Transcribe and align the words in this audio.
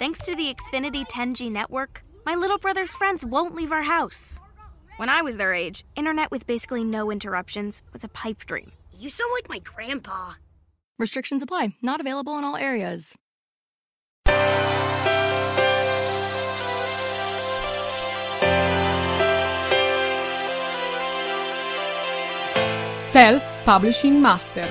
Thanks 0.00 0.24
to 0.24 0.34
the 0.34 0.54
Xfinity 0.54 1.06
10G 1.06 1.52
network, 1.52 2.02
my 2.24 2.34
little 2.34 2.56
brother's 2.56 2.90
friends 2.90 3.22
won't 3.22 3.54
leave 3.54 3.70
our 3.70 3.82
house. 3.82 4.40
When 4.96 5.10
I 5.10 5.20
was 5.20 5.36
their 5.36 5.52
age, 5.52 5.84
internet 5.94 6.30
with 6.30 6.46
basically 6.46 6.84
no 6.84 7.10
interruptions 7.10 7.82
was 7.92 8.02
a 8.02 8.08
pipe 8.08 8.46
dream. 8.46 8.72
You 8.96 9.10
sound 9.10 9.30
like 9.34 9.50
my 9.50 9.58
grandpa. 9.58 10.36
Restrictions 10.98 11.42
apply, 11.42 11.74
not 11.82 12.00
available 12.00 12.38
in 12.38 12.44
all 12.44 12.56
areas. 12.56 13.14
Self-Publishing 22.96 24.18
Master. 24.18 24.66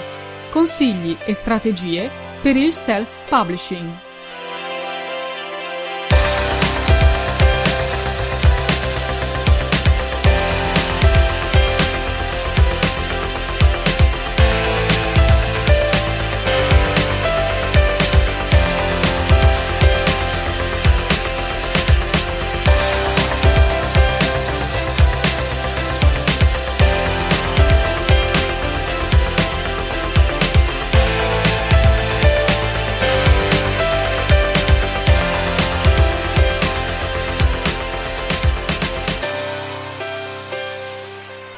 Consigli 0.50 1.16
e 1.27 1.36
strategie 1.36 2.09
per 2.41 2.57
il 2.57 2.73
self-publishing. 2.73 4.09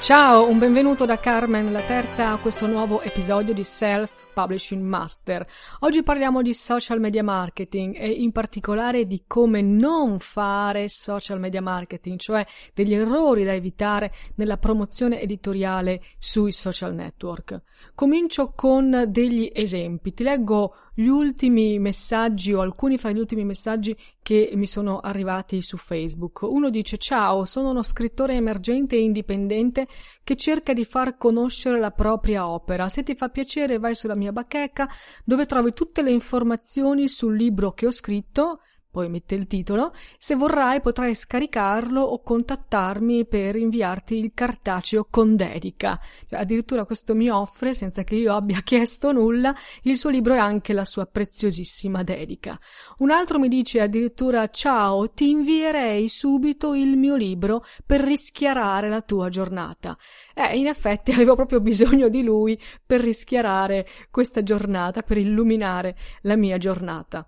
Ciao, 0.01 0.49
un 0.49 0.57
benvenuto 0.57 1.05
da 1.05 1.19
Carmen, 1.19 1.71
la 1.71 1.83
terza 1.83 2.31
a 2.31 2.37
questo 2.37 2.65
nuovo 2.65 3.01
episodio 3.01 3.53
di 3.53 3.63
Self 3.63 4.29
Publishing 4.33 4.81
Master. 4.81 5.45
Oggi 5.81 6.01
parliamo 6.01 6.41
di 6.41 6.55
social 6.55 6.99
media 6.99 7.21
marketing 7.21 7.95
e 7.95 8.09
in 8.09 8.31
particolare 8.31 9.05
di 9.05 9.25
come 9.27 9.61
non 9.61 10.17
fare 10.17 10.89
social 10.89 11.39
media 11.39 11.61
marketing, 11.61 12.17
cioè 12.17 12.43
degli 12.73 12.95
errori 12.95 13.43
da 13.43 13.53
evitare 13.53 14.11
nella 14.37 14.57
promozione 14.57 15.21
editoriale 15.21 16.01
sui 16.17 16.51
social 16.51 16.95
network. 16.95 17.61
Comincio 17.93 18.53
con 18.55 19.05
degli 19.07 19.51
esempi. 19.53 20.15
Ti 20.15 20.23
leggo 20.23 20.73
gli 20.93 21.07
ultimi 21.07 21.79
messaggi 21.79 22.53
o 22.53 22.61
alcuni 22.61 22.97
fra 22.97 23.11
gli 23.11 23.17
ultimi 23.17 23.45
messaggi 23.45 23.95
che 24.21 24.51
mi 24.55 24.67
sono 24.67 24.99
arrivati 24.99 25.61
su 25.61 25.77
Facebook. 25.77 26.41
Uno 26.41 26.69
dice 26.69 26.97
ciao, 26.97 27.45
sono 27.45 27.69
uno 27.69 27.81
scrittore 27.81 28.33
emergente 28.33 28.95
e 28.95 29.01
indipendente 29.01 29.87
che 30.23 30.35
cerca 30.35 30.73
di 30.73 30.83
far 30.83 31.17
conoscere 31.17 31.79
la 31.79 31.91
propria 31.91 32.47
opera. 32.47 32.89
Se 32.89 33.03
ti 33.03 33.15
fa 33.15 33.29
piacere 33.29 33.79
vai 33.79 33.95
sulla 33.95 34.15
mia 34.15 34.31
bacheca 34.31 34.89
dove 35.23 35.45
trovi 35.45 35.73
tutte 35.73 36.01
le 36.01 36.11
informazioni 36.11 37.07
sul 37.07 37.35
libro 37.35 37.71
che 37.71 37.87
ho 37.87 37.91
scritto 37.91 38.59
poi 38.91 39.09
mette 39.09 39.35
il 39.35 39.47
titolo, 39.47 39.93
se 40.17 40.35
vorrai 40.35 40.81
potrai 40.81 41.15
scaricarlo 41.15 42.01
o 42.01 42.21
contattarmi 42.21 43.25
per 43.25 43.55
inviarti 43.55 44.17
il 44.17 44.31
cartaceo 44.33 45.07
con 45.09 45.37
dedica. 45.37 45.97
Cioè, 46.27 46.39
addirittura 46.39 46.83
questo 46.83 47.15
mi 47.15 47.29
offre, 47.29 47.73
senza 47.73 48.03
che 48.03 48.15
io 48.15 48.35
abbia 48.35 48.59
chiesto 48.63 49.13
nulla, 49.13 49.55
il 49.83 49.95
suo 49.95 50.09
libro 50.09 50.33
e 50.33 50.37
anche 50.37 50.73
la 50.73 50.83
sua 50.83 51.05
preziosissima 51.05 52.03
dedica. 52.03 52.59
Un 52.97 53.11
altro 53.11 53.39
mi 53.39 53.47
dice 53.47 53.79
addirittura 53.79 54.49
ciao, 54.49 55.09
ti 55.11 55.29
invierei 55.29 56.09
subito 56.09 56.73
il 56.73 56.97
mio 56.97 57.15
libro 57.15 57.63
per 57.85 58.01
rischiarare 58.01 58.89
la 58.89 59.01
tua 59.01 59.29
giornata. 59.29 59.95
Eh, 60.35 60.57
in 60.57 60.67
effetti 60.67 61.11
avevo 61.15 61.35
proprio 61.35 61.61
bisogno 61.61 62.09
di 62.09 62.23
lui 62.23 62.59
per 62.85 62.99
rischiarare 62.99 63.87
questa 64.11 64.43
giornata, 64.43 65.01
per 65.01 65.17
illuminare 65.17 65.95
la 66.23 66.35
mia 66.35 66.57
giornata. 66.57 67.25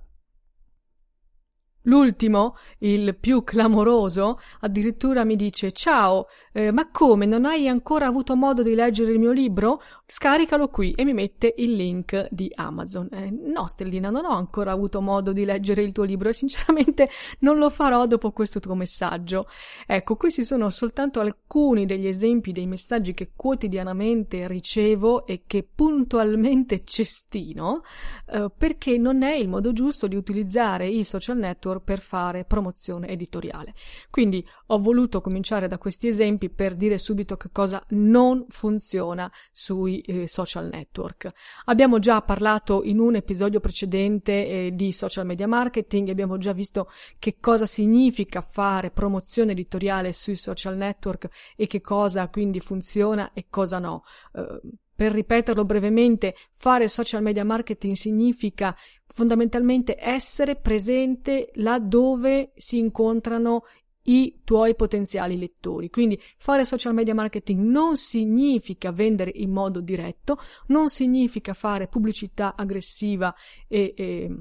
L'ultimo, 1.83 2.55
il 2.79 3.17
più 3.19 3.43
clamoroso, 3.43 4.39
addirittura 4.61 5.25
mi 5.25 5.35
dice 5.35 5.71
Ciao, 5.71 6.27
eh, 6.53 6.71
ma 6.71 6.89
come 6.89 7.25
non 7.25 7.43
hai 7.43 7.67
ancora 7.67 8.05
avuto 8.05 8.35
modo 8.35 8.63
di 8.63 8.73
leggere 8.73 9.11
il 9.11 9.19
mio 9.19 9.31
libro? 9.31 9.81
Scaricalo 10.05 10.69
qui 10.69 10.91
e 10.91 11.03
mi 11.03 11.13
mette 11.13 11.53
il 11.57 11.75
link 11.75 12.27
di 12.31 12.49
Amazon. 12.55 13.09
Eh, 13.11 13.29
no, 13.31 13.67
Stellina, 13.67 14.09
non 14.09 14.23
ho 14.23 14.35
ancora 14.35 14.71
avuto 14.71 15.01
modo 15.01 15.33
di 15.33 15.43
leggere 15.43 15.81
il 15.81 15.91
tuo 15.91 16.03
libro 16.03 16.29
e 16.29 16.33
sinceramente 16.33 17.09
non 17.39 17.57
lo 17.57 17.69
farò 17.69 18.05
dopo 18.05 18.31
questo 18.31 18.61
tuo 18.61 18.75
messaggio. 18.75 19.47
Ecco, 19.85 20.15
questi 20.15 20.45
sono 20.45 20.69
soltanto 20.69 21.19
alcuni 21.19 21.85
degli 21.85 22.07
esempi 22.07 22.53
dei 22.53 22.65
messaggi 22.65 23.13
che 23.13 23.31
quotidianamente 23.35 24.47
ricevo 24.47 25.25
e 25.25 25.43
che 25.45 25.67
puntualmente 25.75 26.83
cestino, 26.85 27.81
eh, 28.31 28.49
perché 28.55 28.97
non 28.97 29.21
è 29.21 29.33
il 29.33 29.49
modo 29.49 29.73
giusto 29.73 30.07
di 30.07 30.15
utilizzare 30.15 30.87
i 30.87 31.03
social 31.03 31.37
network 31.37 31.71
editor 31.73 31.81
per 31.81 31.99
fare 31.99 32.45
promozione 32.45 33.07
editoriale. 33.07 33.73
Quindi 34.09 34.45
ho 34.67 34.79
voluto 34.79 35.21
cominciare 35.21 35.67
da 35.67 35.77
questi 35.77 36.07
esempi 36.07 36.49
per 36.49 36.75
dire 36.75 36.97
subito 36.97 37.35
che 37.37 37.49
cosa 37.51 37.83
non 37.89 38.45
funziona 38.49 39.31
sui 39.51 40.01
eh, 40.01 40.27
social 40.27 40.69
network. 40.71 41.29
Abbiamo 41.65 41.99
già 41.99 42.21
parlato 42.21 42.83
in 42.83 42.99
un 42.99 43.15
episodio 43.15 43.59
precedente 43.59 44.31
eh, 44.47 44.71
di 44.73 44.91
social 44.91 45.25
media 45.25 45.47
marketing, 45.47 46.09
abbiamo 46.09 46.37
già 46.37 46.53
visto 46.53 46.89
che 47.19 47.37
cosa 47.39 47.65
significa 47.65 48.41
fare 48.41 48.91
promozione 48.91 49.51
editoriale 49.51 50.13
sui 50.13 50.35
social 50.35 50.75
network 50.75 51.27
e 51.55 51.67
che 51.67 51.81
cosa 51.81 52.29
quindi 52.29 52.59
funziona 52.59 53.31
e 53.33 53.47
cosa 53.49 53.79
no. 53.79 54.03
Uh, 54.33 54.59
per 54.95 55.11
ripeterlo 55.11 55.65
brevemente, 55.65 56.35
fare 56.53 56.87
social 56.87 57.21
media 57.21 57.43
marketing 57.43 57.93
significa 57.93 58.75
fondamentalmente 59.07 59.95
essere 59.99 60.55
presente 60.55 61.51
laddove 61.55 62.51
si 62.55 62.77
incontrano 62.77 63.63
i 64.03 64.41
tuoi 64.43 64.75
potenziali 64.75 65.37
lettori. 65.37 65.89
Quindi 65.89 66.19
fare 66.37 66.65
social 66.65 66.93
media 66.93 67.13
marketing 67.13 67.59
non 67.61 67.95
significa 67.97 68.91
vendere 68.91 69.31
in 69.35 69.51
modo 69.51 69.79
diretto, 69.79 70.37
non 70.67 70.89
significa 70.89 71.53
fare 71.53 71.87
pubblicità 71.87 72.55
aggressiva 72.55 73.33
e, 73.67 73.93
e 73.95 74.35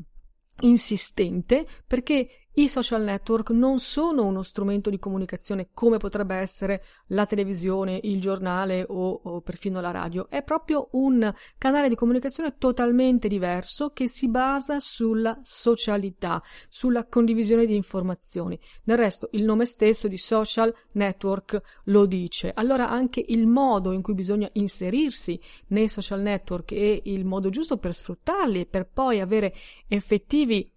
insistente, 0.61 1.67
perché 1.87 2.41
i 2.55 2.69
social 2.69 3.03
network 3.03 3.49
non 3.51 3.79
sono 3.79 4.27
uno 4.27 4.43
strumento 4.43 4.91
di 4.91 4.99
comunicazione 4.99 5.69
come 5.73 5.97
potrebbe 5.97 6.35
essere 6.35 6.85
la 7.09 7.25
televisione, 7.25 7.99
il 8.03 8.21
giornale 8.21 8.85
o, 8.87 9.21
o, 9.23 9.41
perfino 9.41 9.81
la 9.81 9.91
radio. 9.91 10.29
È 10.29 10.43
proprio 10.43 10.89
un 10.93 11.33
canale 11.57 11.89
di 11.89 11.95
comunicazione 11.95 12.59
totalmente 12.59 13.27
diverso 13.27 13.91
che 13.95 14.07
si 14.07 14.29
basa 14.29 14.81
sulla 14.81 15.41
socialità, 15.43 16.43
sulla 16.69 17.07
condivisione 17.07 17.65
di 17.65 17.75
informazioni. 17.75 18.59
Del 18.84 18.99
resto, 18.99 19.31
il 19.33 19.45
nome 19.45 19.65
stesso 19.65 20.07
di 20.07 20.19
social 20.19 20.75
network 20.93 21.59
lo 21.84 22.05
dice. 22.05 22.53
Allora 22.55 22.91
anche 22.91 23.25
il 23.27 23.47
modo 23.47 23.93
in 23.93 24.03
cui 24.03 24.13
bisogna 24.13 24.51
inserirsi 24.53 25.41
nei 25.69 25.89
social 25.89 26.21
network 26.21 26.73
e 26.73 27.01
il 27.05 27.25
modo 27.25 27.49
giusto 27.49 27.79
per 27.79 27.95
sfruttarli 27.95 28.61
e 28.61 28.67
per 28.67 28.87
poi 28.93 29.21
avere 29.21 29.55
effettivi 29.89 30.71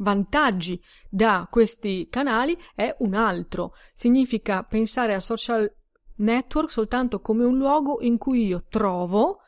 vantaggi 0.00 0.82
da 1.08 1.46
questi 1.50 2.08
canali 2.10 2.56
è 2.74 2.94
un 2.98 3.14
altro. 3.14 3.74
Significa 3.92 4.62
pensare 4.62 5.14
a 5.14 5.20
social 5.20 5.72
network 6.16 6.70
soltanto 6.70 7.20
come 7.20 7.44
un 7.44 7.56
luogo 7.56 7.98
in 8.00 8.18
cui 8.18 8.46
io 8.46 8.64
trovo 8.68 9.38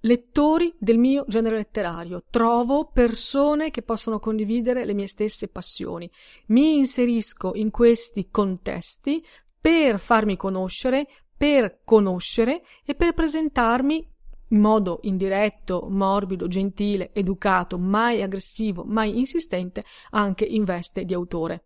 lettori 0.00 0.72
del 0.78 0.98
mio 0.98 1.24
genere 1.26 1.56
letterario, 1.56 2.24
trovo 2.30 2.90
persone 2.92 3.70
che 3.70 3.82
possono 3.82 4.18
condividere 4.18 4.84
le 4.84 4.94
mie 4.94 5.08
stesse 5.08 5.48
passioni. 5.48 6.10
Mi 6.46 6.76
inserisco 6.76 7.52
in 7.54 7.70
questi 7.70 8.28
contesti 8.30 9.24
per 9.60 9.98
farmi 9.98 10.36
conoscere, 10.36 11.08
per 11.36 11.80
conoscere 11.84 12.62
e 12.84 12.94
per 12.94 13.12
presentarmi 13.12 14.16
in 14.48 14.60
modo 14.60 15.00
indiretto, 15.02 15.86
morbido, 15.90 16.46
gentile, 16.46 17.12
educato, 17.12 17.78
mai 17.78 18.22
aggressivo, 18.22 18.84
mai 18.84 19.18
insistente, 19.18 19.84
anche 20.10 20.44
in 20.44 20.64
veste 20.64 21.04
di 21.04 21.14
autore. 21.14 21.64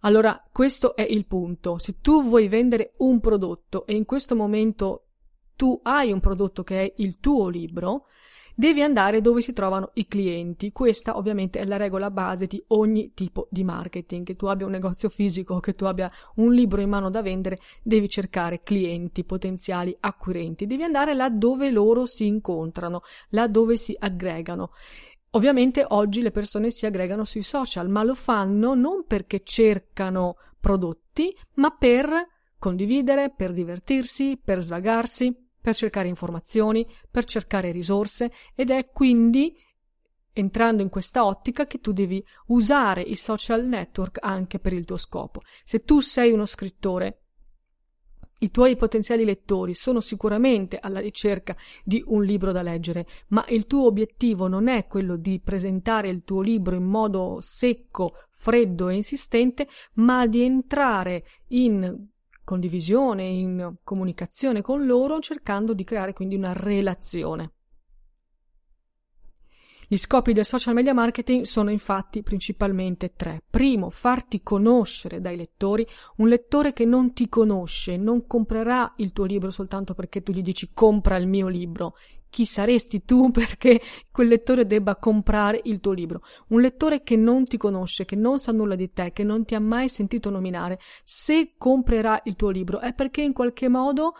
Allora, 0.00 0.42
questo 0.50 0.96
è 0.96 1.02
il 1.02 1.26
punto. 1.26 1.78
Se 1.78 2.00
tu 2.00 2.24
vuoi 2.24 2.48
vendere 2.48 2.94
un 2.98 3.20
prodotto 3.20 3.86
e 3.86 3.94
in 3.94 4.04
questo 4.04 4.34
momento 4.34 5.06
tu 5.54 5.78
hai 5.84 6.10
un 6.10 6.18
prodotto 6.18 6.64
che 6.64 6.82
è 6.82 6.94
il 6.96 7.18
tuo 7.18 7.48
libro, 7.48 8.06
devi 8.54 8.82
andare 8.82 9.20
dove 9.20 9.40
si 9.40 9.52
trovano 9.52 9.90
i 9.94 10.06
clienti. 10.06 10.72
Questa 10.72 11.16
ovviamente 11.16 11.58
è 11.58 11.64
la 11.64 11.76
regola 11.76 12.10
base 12.10 12.46
di 12.46 12.62
ogni 12.68 13.12
tipo 13.14 13.48
di 13.50 13.64
marketing. 13.64 14.24
Che 14.24 14.36
tu 14.36 14.46
abbia 14.46 14.66
un 14.66 14.72
negozio 14.72 15.08
fisico, 15.08 15.60
che 15.60 15.74
tu 15.74 15.84
abbia 15.84 16.10
un 16.36 16.52
libro 16.52 16.80
in 16.80 16.88
mano 16.88 17.10
da 17.10 17.22
vendere, 17.22 17.58
devi 17.82 18.08
cercare 18.08 18.62
clienti 18.62 19.24
potenziali 19.24 19.96
acquirenti. 20.00 20.66
Devi 20.66 20.82
andare 20.82 21.14
là 21.14 21.28
dove 21.30 21.70
loro 21.70 22.06
si 22.06 22.26
incontrano, 22.26 23.02
là 23.30 23.46
dove 23.46 23.76
si 23.76 23.96
aggregano. 23.98 24.70
Ovviamente 25.34 25.84
oggi 25.88 26.20
le 26.20 26.30
persone 26.30 26.70
si 26.70 26.84
aggregano 26.84 27.24
sui 27.24 27.42
social, 27.42 27.88
ma 27.88 28.02
lo 28.02 28.14
fanno 28.14 28.74
non 28.74 29.04
perché 29.06 29.40
cercano 29.42 30.36
prodotti, 30.60 31.34
ma 31.54 31.70
per 31.70 32.10
condividere, 32.58 33.32
per 33.34 33.52
divertirsi, 33.52 34.38
per 34.42 34.62
svagarsi, 34.62 35.34
per 35.62 35.74
cercare 35.74 36.08
informazioni, 36.08 36.86
per 37.10 37.24
cercare 37.24 37.70
risorse 37.70 38.30
ed 38.54 38.70
è 38.70 38.90
quindi 38.90 39.56
entrando 40.34 40.82
in 40.82 40.88
questa 40.88 41.24
ottica 41.24 41.66
che 41.66 41.80
tu 41.80 41.92
devi 41.92 42.22
usare 42.48 43.00
i 43.00 43.16
social 43.16 43.64
network 43.64 44.18
anche 44.20 44.58
per 44.58 44.72
il 44.72 44.84
tuo 44.84 44.96
scopo. 44.96 45.40
Se 45.64 45.84
tu 45.84 46.00
sei 46.00 46.32
uno 46.32 46.46
scrittore 46.46 47.22
i 48.42 48.50
tuoi 48.50 48.74
potenziali 48.74 49.24
lettori 49.24 49.72
sono 49.72 50.00
sicuramente 50.00 50.78
alla 50.80 50.98
ricerca 50.98 51.56
di 51.84 52.02
un 52.08 52.24
libro 52.24 52.50
da 52.50 52.62
leggere, 52.62 53.06
ma 53.28 53.44
il 53.48 53.66
tuo 53.68 53.86
obiettivo 53.86 54.48
non 54.48 54.66
è 54.66 54.88
quello 54.88 55.14
di 55.14 55.40
presentare 55.40 56.08
il 56.08 56.24
tuo 56.24 56.40
libro 56.40 56.74
in 56.74 56.82
modo 56.82 57.38
secco, 57.40 58.16
freddo 58.30 58.88
e 58.88 58.94
insistente, 58.94 59.68
ma 59.94 60.26
di 60.26 60.42
entrare 60.42 61.24
in 61.48 62.08
condivisione, 62.44 63.24
in 63.24 63.74
comunicazione 63.82 64.62
con 64.62 64.86
loro, 64.86 65.20
cercando 65.20 65.74
di 65.74 65.84
creare 65.84 66.12
quindi 66.12 66.34
una 66.34 66.52
relazione. 66.52 67.52
Gli 69.92 69.98
scopi 69.98 70.32
del 70.32 70.46
social 70.46 70.72
media 70.72 70.94
marketing 70.94 71.44
sono 71.44 71.70
infatti 71.70 72.22
principalmente 72.22 73.12
tre. 73.14 73.42
Primo, 73.50 73.90
farti 73.90 74.42
conoscere 74.42 75.20
dai 75.20 75.36
lettori. 75.36 75.86
Un 76.16 76.28
lettore 76.28 76.72
che 76.72 76.86
non 76.86 77.12
ti 77.12 77.28
conosce 77.28 77.98
non 77.98 78.26
comprerà 78.26 78.94
il 78.96 79.12
tuo 79.12 79.26
libro 79.26 79.50
soltanto 79.50 79.92
perché 79.92 80.22
tu 80.22 80.32
gli 80.32 80.40
dici 80.40 80.70
compra 80.72 81.16
il 81.16 81.26
mio 81.26 81.46
libro. 81.48 81.94
Chi 82.32 82.46
saresti 82.46 83.04
tu 83.04 83.28
perché 83.30 83.78
quel 84.10 84.28
lettore 84.28 84.66
debba 84.66 84.96
comprare 84.96 85.60
il 85.64 85.80
tuo 85.80 85.92
libro? 85.92 86.22
Un 86.48 86.62
lettore 86.62 87.02
che 87.02 87.14
non 87.14 87.44
ti 87.44 87.58
conosce, 87.58 88.06
che 88.06 88.16
non 88.16 88.38
sa 88.38 88.52
nulla 88.52 88.74
di 88.74 88.90
te, 88.90 89.12
che 89.12 89.22
non 89.22 89.44
ti 89.44 89.54
ha 89.54 89.60
mai 89.60 89.90
sentito 89.90 90.30
nominare, 90.30 90.78
se 91.04 91.56
comprerà 91.58 92.22
il 92.24 92.34
tuo 92.34 92.48
libro 92.48 92.80
è 92.80 92.94
perché 92.94 93.20
in 93.20 93.34
qualche 93.34 93.68
modo 93.68 94.14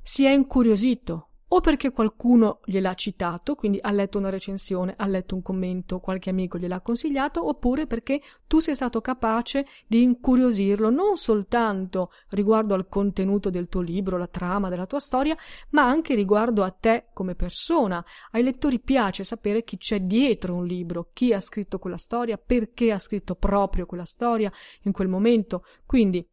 si 0.00 0.24
è 0.24 0.30
incuriosito 0.30 1.29
o 1.52 1.60
perché 1.60 1.90
qualcuno 1.90 2.60
gliel'ha 2.64 2.94
citato, 2.94 3.56
quindi 3.56 3.78
ha 3.80 3.90
letto 3.90 4.18
una 4.18 4.30
recensione, 4.30 4.94
ha 4.96 5.06
letto 5.06 5.34
un 5.34 5.42
commento, 5.42 5.98
qualche 5.98 6.30
amico 6.30 6.58
gliel'ha 6.58 6.80
consigliato, 6.80 7.46
oppure 7.46 7.88
perché 7.88 8.20
tu 8.46 8.60
sei 8.60 8.76
stato 8.76 9.00
capace 9.00 9.66
di 9.88 10.02
incuriosirlo 10.02 10.90
non 10.90 11.16
soltanto 11.16 12.12
riguardo 12.28 12.74
al 12.74 12.86
contenuto 12.88 13.50
del 13.50 13.68
tuo 13.68 13.80
libro, 13.80 14.16
la 14.16 14.28
trama 14.28 14.68
della 14.68 14.86
tua 14.86 15.00
storia, 15.00 15.36
ma 15.70 15.82
anche 15.82 16.14
riguardo 16.14 16.62
a 16.62 16.70
te 16.70 17.06
come 17.12 17.34
persona. 17.34 18.04
Ai 18.30 18.44
lettori 18.44 18.78
piace 18.78 19.24
sapere 19.24 19.64
chi 19.64 19.76
c'è 19.76 20.02
dietro 20.02 20.54
un 20.54 20.66
libro, 20.66 21.10
chi 21.12 21.32
ha 21.32 21.40
scritto 21.40 21.80
quella 21.80 21.96
storia, 21.96 22.38
perché 22.38 22.92
ha 22.92 22.98
scritto 23.00 23.34
proprio 23.34 23.86
quella 23.86 24.04
storia 24.04 24.52
in 24.82 24.92
quel 24.92 25.08
momento. 25.08 25.64
Quindi 25.84 26.24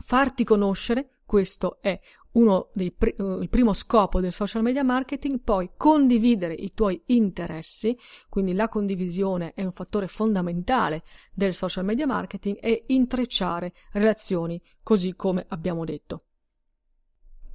farti 0.00 0.42
conoscere 0.42 1.10
questo 1.28 1.76
è 1.82 2.00
uno 2.32 2.68
dei 2.72 2.92
pr- 2.92 3.20
uh, 3.20 3.40
il 3.40 3.48
primo 3.48 3.72
scopo 3.72 4.20
del 4.20 4.32
social 4.32 4.62
media 4.62 4.82
marketing, 4.82 5.40
poi 5.40 5.70
condividere 5.76 6.54
i 6.54 6.72
tuoi 6.74 7.02
interessi, 7.06 7.96
quindi 8.28 8.52
la 8.52 8.68
condivisione 8.68 9.52
è 9.54 9.64
un 9.64 9.72
fattore 9.72 10.06
fondamentale 10.06 11.02
del 11.32 11.54
social 11.54 11.84
media 11.84 12.06
marketing 12.06 12.58
e 12.60 12.84
intrecciare 12.88 13.72
relazioni, 13.92 14.60
così 14.82 15.14
come 15.14 15.44
abbiamo 15.48 15.84
detto. 15.84 16.20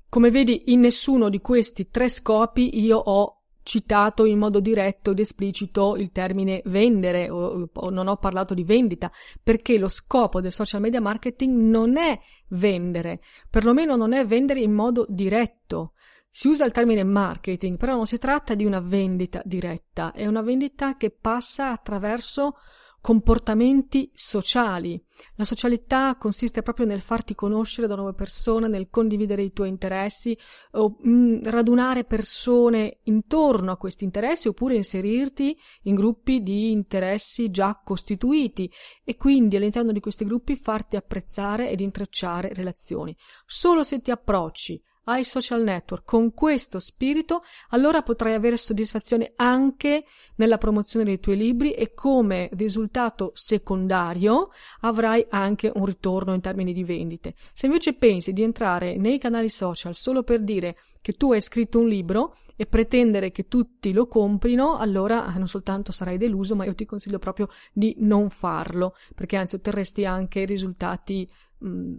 Come 0.10 0.30
vedi, 0.30 0.72
in 0.72 0.82
nessuno 0.82 1.30
di 1.30 1.40
questi 1.40 1.90
tre 1.90 2.08
scopi 2.08 2.80
io 2.80 2.98
ho 2.98 3.43
citato 3.64 4.26
in 4.26 4.38
modo 4.38 4.60
diretto 4.60 5.12
ed 5.12 5.20
esplicito 5.20 5.96
il 5.96 6.12
termine 6.12 6.62
vendere 6.66 7.30
o, 7.30 7.70
o, 7.74 7.90
non 7.90 8.08
ho 8.08 8.18
parlato 8.18 8.54
di 8.54 8.64
vendita 8.64 9.12
perché 9.42 9.78
lo 9.78 9.88
scopo 9.88 10.42
del 10.42 10.52
social 10.52 10.82
media 10.82 11.02
marketing 11.02 11.58
non 11.58 11.98
è 11.98 12.20
vendere, 12.50 13.22
perlomeno 13.50 13.96
non 13.96 14.14
è 14.14 14.26
vendere 14.26 14.60
in 14.60 14.74
modo 14.74 15.06
diretto. 15.10 15.94
Si 16.30 16.48
usa 16.48 16.66
il 16.66 16.72
termine 16.72 17.04
marketing, 17.04 17.78
però 17.78 17.96
non 17.96 18.08
si 18.08 18.18
tratta 18.18 18.56
di 18.56 18.66
una 18.66 18.80
vendita 18.80 19.42
diretta, 19.46 20.12
è 20.14 20.26
una 20.26 20.42
vendita 20.42 20.98
che 20.98 21.12
passa 21.12 21.72
attraverso 21.72 22.56
comportamenti 23.04 24.10
sociali. 24.14 24.98
La 25.36 25.44
socialità 25.44 26.16
consiste 26.16 26.62
proprio 26.62 26.86
nel 26.86 27.02
farti 27.02 27.36
conoscere 27.36 27.86
da 27.86 27.96
nuove 27.96 28.14
persone, 28.14 28.70
nel 28.70 28.88
condividere 28.90 29.42
i 29.42 29.52
tuoi 29.52 29.68
interessi, 29.68 30.38
o 30.72 30.96
mh, 31.02 31.10
mm, 31.10 31.44
radunare 31.44 32.06
persone 32.06 33.00
intorno 33.04 33.74
a 33.74 33.78
questi 33.78 34.06
interessi 34.06 34.48
oppure 34.48 34.76
inserirti 34.76 35.54
in 35.82 35.96
gruppi 35.96 36.42
di 36.42 36.72
interessi 36.72 37.52
già 37.52 37.78
costituiti 37.84 38.72
e 39.04 39.18
quindi 39.18 39.58
all'interno 39.58 39.92
di 39.92 40.00
questi 40.00 40.24
gruppi 40.24 40.56
farti 40.56 40.96
apprezzare 40.96 41.70
ed 41.70 41.82
intrecciare 41.82 42.54
relazioni. 42.54 43.14
Solo 43.46 43.84
se 43.84 44.00
ti 44.00 44.12
approcci 44.12 44.82
ai 45.06 45.24
social 45.24 45.64
network 45.64 46.06
con 46.06 46.34
questo 46.34 46.80
spirito, 46.80 47.44
allora 47.70 48.02
potrai 48.02 48.34
avere 48.34 48.58
soddisfazione 48.58 49.34
anche 49.36 50.06
nella 50.36 50.58
promozione 50.58 51.06
dei 51.06 51.20
tuoi 51.20 51.38
libri 51.38 51.74
e 51.74 51.94
come 51.94 52.50
risultato 52.54 53.32
secondario 53.34 54.50
avrai 54.82 55.26
anche 55.30 55.72
un 55.74 55.86
ritorno 55.86 56.34
in 56.34 56.42
termini 56.42 56.74
di 56.74 56.84
vendite. 56.84 57.36
Se 57.54 57.66
invece 57.66 57.94
pensi 57.94 58.34
di 58.34 58.44
entrare 58.44 58.98
nei 58.98 59.20
canali 59.20 59.50
social 59.50 59.96
solo 59.96 60.24
per 60.24 60.42
dire 60.42 60.78
che 61.02 61.14
tu 61.14 61.34
hai 61.34 61.42
scritto 61.42 61.80
un 61.80 61.88
libro 61.88 62.36
e 62.56 62.66
pretendere 62.66 63.32
che 63.32 63.48
tutti 63.48 63.92
lo 63.92 64.08
comprino, 64.08 64.78
allora 64.78 65.34
non 65.36 65.48
soltanto 65.48 65.92
sarai 65.92 66.18
deluso, 66.18 66.56
ma 66.56 66.66
io 66.66 66.76
ti 66.76 66.86
consiglio 66.86 67.20
proprio 67.20 67.50
di 67.74 67.96
non 68.00 68.30
farlo, 68.30 68.96
perché 69.14 69.36
anzi 69.36 69.56
otterresti 69.56 70.06
anche 70.06 70.46
risultati 70.46 71.28
mh, 71.58 71.96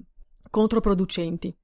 controproducenti. 0.49 1.55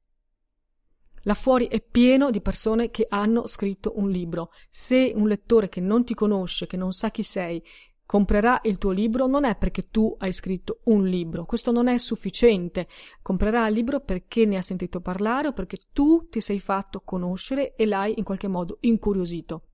Là 1.24 1.34
fuori 1.34 1.68
è 1.68 1.82
pieno 1.82 2.30
di 2.30 2.40
persone 2.40 2.90
che 2.90 3.06
hanno 3.08 3.46
scritto 3.46 3.92
un 3.96 4.10
libro. 4.10 4.50
Se 4.70 5.12
un 5.14 5.28
lettore 5.28 5.68
che 5.68 5.80
non 5.80 6.04
ti 6.04 6.14
conosce, 6.14 6.66
che 6.66 6.76
non 6.76 6.92
sa 6.92 7.10
chi 7.10 7.22
sei, 7.22 7.62
comprerà 8.06 8.60
il 8.64 8.78
tuo 8.78 8.90
libro 8.90 9.26
non 9.26 9.44
è 9.44 9.54
perché 9.56 9.88
tu 9.88 10.16
hai 10.18 10.32
scritto 10.32 10.80
un 10.84 11.04
libro, 11.04 11.44
questo 11.44 11.70
non 11.70 11.86
è 11.88 11.98
sufficiente. 11.98 12.88
Comprerà 13.22 13.66
il 13.68 13.74
libro 13.74 14.00
perché 14.00 14.46
ne 14.46 14.56
ha 14.56 14.62
sentito 14.62 15.00
parlare 15.00 15.48
o 15.48 15.52
perché 15.52 15.76
tu 15.92 16.28
ti 16.28 16.40
sei 16.40 16.58
fatto 16.58 17.02
conoscere 17.04 17.74
e 17.74 17.86
l'hai 17.86 18.14
in 18.16 18.24
qualche 18.24 18.48
modo 18.48 18.78
incuriosito. 18.80 19.66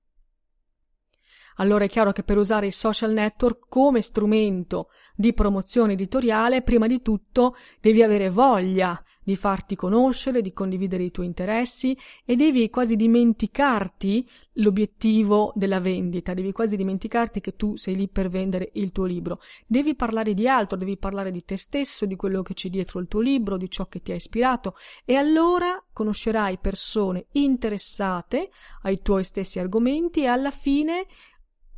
Allora 1.59 1.85
è 1.85 1.89
chiaro 1.89 2.11
che 2.11 2.23
per 2.23 2.37
usare 2.37 2.67
i 2.67 2.71
social 2.71 3.13
network 3.13 3.67
come 3.67 4.01
strumento 4.01 4.89
di 5.15 5.33
promozione 5.33 5.93
editoriale, 5.93 6.61
prima 6.61 6.85
di 6.85 7.01
tutto 7.01 7.55
devi 7.81 8.03
avere 8.03 8.29
voglia 8.29 9.01
di 9.27 9.35
farti 9.35 9.75
conoscere, 9.75 10.41
di 10.41 10.53
condividere 10.53 11.03
i 11.03 11.11
tuoi 11.11 11.25
interessi 11.25 11.97
e 12.23 12.37
devi 12.37 12.69
quasi 12.69 12.95
dimenticarti 12.95 14.25
l'obiettivo 14.53 15.51
della 15.53 15.81
vendita, 15.81 16.33
devi 16.33 16.53
quasi 16.53 16.77
dimenticarti 16.77 17.41
che 17.41 17.57
tu 17.57 17.75
sei 17.75 17.97
lì 17.97 18.07
per 18.07 18.29
vendere 18.29 18.69
il 18.75 18.93
tuo 18.93 19.03
libro. 19.03 19.41
Devi 19.65 19.95
parlare 19.95 20.33
di 20.33 20.47
altro, 20.47 20.77
devi 20.77 20.95
parlare 20.95 21.31
di 21.31 21.43
te 21.43 21.57
stesso, 21.57 22.05
di 22.05 22.15
quello 22.15 22.41
che 22.41 22.53
c'è 22.53 22.69
dietro 22.69 23.01
il 23.01 23.09
tuo 23.09 23.19
libro, 23.19 23.57
di 23.57 23.69
ciò 23.69 23.87
che 23.87 24.01
ti 24.01 24.13
ha 24.13 24.15
ispirato 24.15 24.75
e 25.03 25.15
allora 25.15 25.83
conoscerai 25.91 26.57
persone 26.59 27.25
interessate 27.33 28.49
ai 28.83 29.01
tuoi 29.01 29.25
stessi 29.25 29.59
argomenti 29.59 30.21
e 30.21 30.27
alla 30.27 30.51
fine 30.51 31.05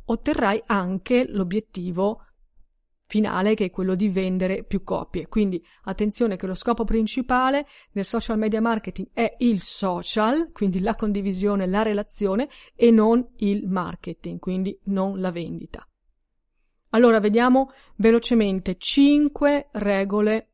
otterrai 0.04 0.62
anche 0.66 1.26
l'obiettivo 1.26 2.26
finale 3.10 3.54
che 3.54 3.64
è 3.64 3.70
quello 3.70 3.96
di 3.96 4.08
vendere 4.08 4.62
più 4.62 4.84
copie. 4.84 5.26
Quindi 5.26 5.62
attenzione 5.82 6.36
che 6.36 6.46
lo 6.46 6.54
scopo 6.54 6.84
principale 6.84 7.66
del 7.90 8.04
social 8.04 8.38
media 8.38 8.60
marketing 8.60 9.08
è 9.12 9.34
il 9.40 9.60
social, 9.60 10.50
quindi 10.52 10.78
la 10.78 10.94
condivisione, 10.94 11.66
la 11.66 11.82
relazione 11.82 12.48
e 12.76 12.92
non 12.92 13.32
il 13.38 13.66
marketing, 13.66 14.38
quindi 14.38 14.78
non 14.84 15.18
la 15.18 15.32
vendita. 15.32 15.84
Allora 16.90 17.18
vediamo 17.18 17.72
velocemente 17.96 18.76
5 18.78 19.70
regole 19.72 20.48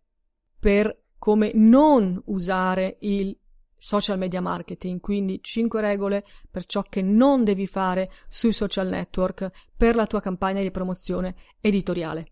per 0.58 1.02
come 1.18 1.50
non 1.52 2.18
usare 2.26 2.96
il 3.00 3.38
social 3.76 4.16
media 4.16 4.40
marketing, 4.40 4.98
quindi 5.00 5.40
5 5.42 5.80
regole 5.82 6.24
per 6.50 6.64
ciò 6.64 6.82
che 6.88 7.02
non 7.02 7.44
devi 7.44 7.66
fare 7.66 8.08
sui 8.28 8.54
social 8.54 8.88
network 8.88 9.50
per 9.76 9.94
la 9.94 10.06
tua 10.06 10.20
campagna 10.20 10.62
di 10.62 10.70
promozione 10.70 11.34
editoriale. 11.60 12.30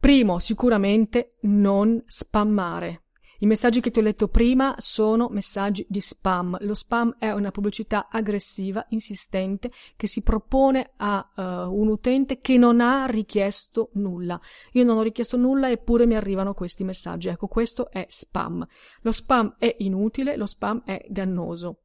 Primo, 0.00 0.38
sicuramente 0.38 1.30
non 1.42 2.00
spammare. 2.06 3.02
I 3.40 3.46
messaggi 3.46 3.80
che 3.80 3.90
ti 3.90 3.98
ho 3.98 4.02
letto 4.02 4.28
prima 4.28 4.76
sono 4.78 5.28
messaggi 5.28 5.84
di 5.88 6.00
spam. 6.00 6.56
Lo 6.60 6.74
spam 6.74 7.16
è 7.18 7.32
una 7.32 7.50
pubblicità 7.50 8.08
aggressiva, 8.08 8.86
insistente, 8.90 9.70
che 9.96 10.06
si 10.06 10.22
propone 10.22 10.92
a 10.96 11.28
uh, 11.34 11.42
un 11.72 11.88
utente 11.88 12.40
che 12.40 12.56
non 12.58 12.80
ha 12.80 13.06
richiesto 13.06 13.90
nulla. 13.94 14.40
Io 14.72 14.84
non 14.84 14.98
ho 14.98 15.02
richiesto 15.02 15.36
nulla 15.36 15.68
eppure 15.68 16.06
mi 16.06 16.14
arrivano 16.14 16.54
questi 16.54 16.84
messaggi. 16.84 17.28
Ecco, 17.28 17.48
questo 17.48 17.90
è 17.90 18.06
spam. 18.08 18.64
Lo 19.02 19.10
spam 19.12 19.56
è 19.58 19.74
inutile, 19.78 20.36
lo 20.36 20.46
spam 20.46 20.82
è 20.84 21.04
dannoso. 21.08 21.82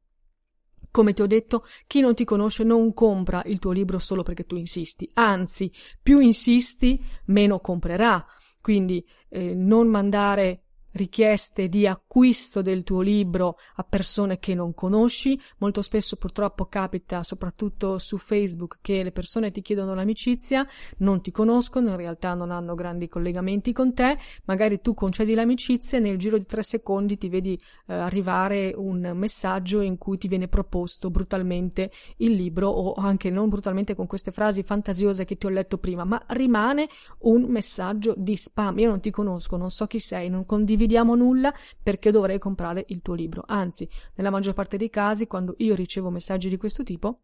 Come 0.94 1.12
ti 1.12 1.22
ho 1.22 1.26
detto, 1.26 1.64
chi 1.88 1.98
non 1.98 2.14
ti 2.14 2.24
conosce 2.24 2.62
non 2.62 2.94
compra 2.94 3.42
il 3.46 3.58
tuo 3.58 3.72
libro 3.72 3.98
solo 3.98 4.22
perché 4.22 4.46
tu 4.46 4.54
insisti, 4.54 5.10
anzi, 5.14 5.72
più 6.00 6.20
insisti, 6.20 7.02
meno 7.24 7.58
comprerà. 7.58 8.24
Quindi 8.60 9.04
eh, 9.28 9.56
non 9.56 9.88
mandare 9.88 10.63
richieste 10.94 11.68
di 11.68 11.86
acquisto 11.86 12.62
del 12.62 12.82
tuo 12.82 13.00
libro 13.00 13.56
a 13.76 13.84
persone 13.84 14.38
che 14.38 14.54
non 14.54 14.74
conosci. 14.74 15.38
Molto 15.58 15.82
spesso 15.82 16.16
purtroppo 16.16 16.66
capita, 16.66 17.22
soprattutto 17.22 17.98
su 17.98 18.16
Facebook, 18.16 18.78
che 18.80 19.02
le 19.02 19.12
persone 19.12 19.50
ti 19.50 19.60
chiedono 19.60 19.94
l'amicizia, 19.94 20.66
non 20.98 21.20
ti 21.20 21.30
conoscono, 21.30 21.90
in 21.90 21.96
realtà 21.96 22.34
non 22.34 22.50
hanno 22.50 22.74
grandi 22.74 23.08
collegamenti 23.08 23.72
con 23.72 23.92
te, 23.92 24.18
magari 24.44 24.80
tu 24.80 24.94
concedi 24.94 25.34
l'amicizia 25.34 25.98
e 25.98 26.00
nel 26.00 26.16
giro 26.16 26.38
di 26.38 26.46
tre 26.46 26.62
secondi 26.62 27.18
ti 27.18 27.28
vedi 27.28 27.58
eh, 27.86 27.94
arrivare 27.94 28.72
un 28.76 29.12
messaggio 29.14 29.80
in 29.80 29.98
cui 29.98 30.18
ti 30.18 30.28
viene 30.28 30.48
proposto 30.48 31.10
brutalmente 31.10 31.90
il 32.18 32.32
libro 32.32 32.68
o 32.68 32.94
anche 32.94 33.30
non 33.30 33.48
brutalmente 33.48 33.94
con 33.94 34.06
queste 34.06 34.30
frasi 34.30 34.62
fantasiose 34.62 35.24
che 35.24 35.36
ti 35.36 35.46
ho 35.46 35.50
letto 35.50 35.78
prima, 35.78 36.04
ma 36.04 36.22
rimane 36.28 36.88
un 37.20 37.44
messaggio 37.48 38.14
di 38.16 38.36
spam. 38.36 38.78
Io 38.78 38.88
non 38.88 39.00
ti 39.00 39.10
conosco, 39.10 39.56
non 39.56 39.70
so 39.70 39.86
chi 39.86 39.98
sei, 39.98 40.28
non 40.28 40.46
condivido 40.46 40.83
condividiamo 40.84 41.14
nulla 41.14 41.52
perché 41.82 42.10
dovrei 42.10 42.38
comprare 42.38 42.84
il 42.88 43.00
tuo 43.02 43.14
libro. 43.14 43.42
Anzi, 43.46 43.88
nella 44.14 44.30
maggior 44.30 44.54
parte 44.54 44.76
dei 44.76 44.90
casi, 44.90 45.26
quando 45.26 45.54
io 45.58 45.74
ricevo 45.74 46.10
messaggi 46.10 46.48
di 46.48 46.56
questo 46.56 46.82
tipo, 46.82 47.20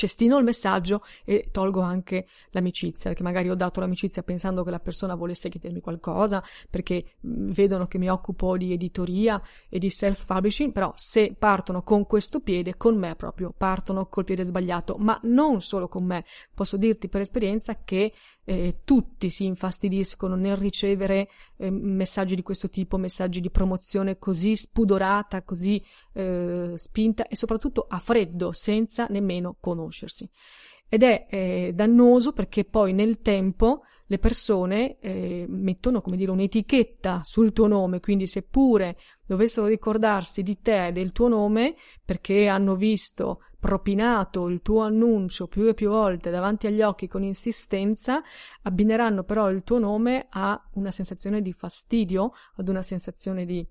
cestino 0.00 0.38
il 0.38 0.44
messaggio 0.44 1.02
e 1.26 1.48
tolgo 1.52 1.80
anche 1.80 2.26
l'amicizia, 2.52 3.10
perché 3.10 3.22
magari 3.22 3.50
ho 3.50 3.54
dato 3.54 3.80
l'amicizia 3.80 4.22
pensando 4.22 4.64
che 4.64 4.70
la 4.70 4.78
persona 4.78 5.14
volesse 5.14 5.50
chiedermi 5.50 5.80
qualcosa, 5.80 6.42
perché 6.70 7.16
vedono 7.20 7.86
che 7.86 7.98
mi 7.98 8.08
occupo 8.08 8.56
di 8.56 8.72
editoria 8.72 9.40
e 9.68 9.78
di 9.78 9.90
self-publishing, 9.90 10.72
però 10.72 10.90
se 10.96 11.34
partono 11.38 11.82
con 11.82 12.06
questo 12.06 12.40
piede, 12.40 12.78
con 12.78 12.96
me 12.96 13.14
proprio 13.14 13.52
partono 13.54 14.06
col 14.06 14.24
piede 14.24 14.44
sbagliato, 14.44 14.94
ma 14.98 15.20
non 15.24 15.60
solo 15.60 15.86
con 15.86 16.06
me, 16.06 16.24
posso 16.54 16.78
dirti 16.78 17.10
per 17.10 17.20
esperienza 17.20 17.82
che 17.84 18.14
eh, 18.44 18.80
tutti 18.84 19.28
si 19.28 19.44
infastidiscono 19.44 20.34
nel 20.34 20.56
ricevere 20.56 21.28
eh, 21.56 21.70
messaggi 21.70 22.34
di 22.34 22.42
questo 22.42 22.70
tipo, 22.70 22.96
messaggi 22.96 23.40
di 23.40 23.50
promozione 23.50 24.18
così 24.18 24.56
spudorata, 24.56 25.42
così 25.42 25.84
eh, 26.14 26.72
spinta 26.74 27.28
e 27.28 27.36
soprattutto 27.36 27.84
a 27.88 27.98
freddo, 27.98 28.52
senza 28.52 29.06
nemmeno 29.08 29.56
conoscersi. 29.90 30.28
Ed 30.88 31.02
è 31.02 31.26
eh, 31.28 31.72
dannoso 31.74 32.32
perché 32.32 32.64
poi 32.64 32.92
nel 32.92 33.20
tempo 33.20 33.82
le 34.06 34.18
persone 34.18 34.98
eh, 34.98 35.46
mettono, 35.48 36.00
come 36.00 36.16
dire, 36.16 36.32
un'etichetta 36.32 37.20
sul 37.22 37.52
tuo 37.52 37.68
nome, 37.68 38.00
quindi 38.00 38.26
seppure 38.26 38.96
dovessero 39.24 39.66
ricordarsi 39.66 40.42
di 40.42 40.60
te 40.60 40.88
e 40.88 40.92
del 40.92 41.12
tuo 41.12 41.28
nome 41.28 41.76
perché 42.04 42.48
hanno 42.48 42.74
visto 42.74 43.42
propinato 43.60 44.48
il 44.48 44.62
tuo 44.62 44.80
annuncio 44.82 45.46
più 45.46 45.68
e 45.68 45.74
più 45.74 45.90
volte 45.90 46.30
davanti 46.30 46.66
agli 46.66 46.82
occhi 46.82 47.06
con 47.06 47.22
insistenza, 47.22 48.20
abbineranno 48.62 49.22
però 49.22 49.48
il 49.48 49.62
tuo 49.62 49.78
nome 49.78 50.26
a 50.30 50.60
una 50.72 50.90
sensazione 50.90 51.40
di 51.40 51.52
fastidio, 51.52 52.32
ad 52.56 52.68
una 52.68 52.82
sensazione 52.82 53.44
di 53.44 53.64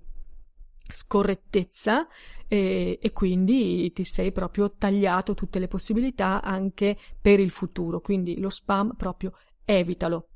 scorrettezza 0.90 2.06
e, 2.48 3.00
e, 3.02 3.12
quindi 3.12 3.92
ti 3.94 4.04
sei 4.04 4.32
proprio 4.32 4.74
tagliato 4.76 5.34
tutte 5.34 5.60
le 5.60 5.68
possibilità 5.68 6.42
anche 6.42 6.98
per 7.22 7.40
il 7.40 7.52
futuro. 7.52 8.02
Quindi 8.02 8.40
lo 8.40 8.50
spam 8.50 8.96
proprio 8.96 9.34
evitalo. 9.66 10.28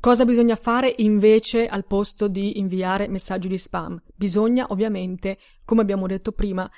Cosa 0.00 0.24
bisogna 0.24 0.56
fare 0.56 0.94
invece 0.98 1.66
al 1.66 1.84
posto 1.84 2.26
di 2.26 2.58
inviare 2.58 3.06
messaggi 3.08 3.48
di 3.48 3.58
spam? 3.58 4.00
Bisogna 4.14 4.66
ovviamente, 4.70 5.36
come 5.64 5.82
abbiamo 5.82 6.06
detto 6.06 6.32
prima, 6.32 6.70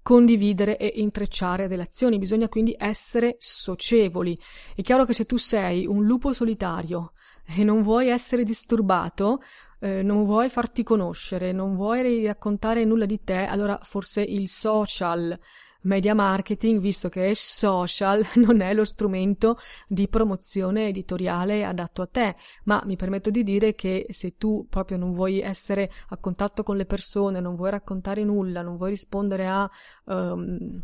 condividere 0.00 0.78
e 0.78 0.92
intrecciare 1.00 1.66
relazioni, 1.66 2.18
bisogna 2.18 2.48
quindi 2.48 2.74
essere 2.78 3.34
socievoli. 3.38 4.38
È 4.74 4.80
chiaro 4.80 5.04
che 5.04 5.12
se 5.12 5.26
tu 5.26 5.36
sei 5.36 5.86
un 5.86 6.04
lupo 6.04 6.32
solitario 6.32 7.12
e 7.44 7.64
non 7.64 7.82
vuoi 7.82 8.08
essere 8.08 8.44
disturbato, 8.44 9.42
eh, 9.80 10.02
non 10.02 10.24
vuoi 10.24 10.48
farti 10.48 10.82
conoscere, 10.82 11.52
non 11.52 11.74
vuoi 11.74 12.26
raccontare 12.26 12.84
nulla 12.84 13.06
di 13.06 13.22
te, 13.22 13.44
allora 13.44 13.78
forse 13.82 14.22
il 14.22 14.48
social 14.48 15.38
media 15.82 16.14
marketing, 16.14 16.80
visto 16.80 17.08
che 17.08 17.30
è 17.30 17.34
social, 17.34 18.24
non 18.36 18.60
è 18.60 18.74
lo 18.74 18.84
strumento 18.84 19.58
di 19.86 20.08
promozione 20.08 20.88
editoriale 20.88 21.64
adatto 21.64 22.02
a 22.02 22.06
te, 22.06 22.36
ma 22.64 22.82
mi 22.84 22.96
permetto 22.96 23.30
di 23.30 23.42
dire 23.42 23.74
che 23.74 24.06
se 24.10 24.36
tu 24.36 24.66
proprio 24.68 24.96
non 24.96 25.10
vuoi 25.10 25.40
essere 25.40 25.90
a 26.08 26.16
contatto 26.16 26.62
con 26.62 26.76
le 26.76 26.86
persone, 26.86 27.40
non 27.40 27.54
vuoi 27.54 27.70
raccontare 27.70 28.24
nulla, 28.24 28.62
non 28.62 28.76
vuoi 28.76 28.90
rispondere 28.90 29.46
a 29.46 29.70
um, 30.04 30.82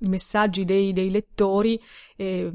i 0.00 0.08
messaggi 0.08 0.64
dei, 0.64 0.92
dei 0.92 1.10
lettori, 1.10 1.80
eh, 2.16 2.50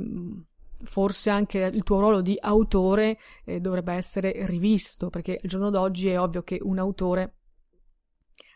forse 0.84 1.30
anche 1.30 1.60
il 1.60 1.84
tuo 1.84 2.00
ruolo 2.00 2.22
di 2.22 2.38
autore 2.40 3.18
eh, 3.46 3.60
dovrebbe 3.60 3.94
essere 3.94 4.46
rivisto, 4.46 5.10
perché 5.10 5.40
al 5.42 5.50
giorno 5.50 5.70
d'oggi 5.70 6.10
è 6.10 6.20
ovvio 6.20 6.44
che 6.44 6.60
un 6.62 6.80
autore 6.80 7.36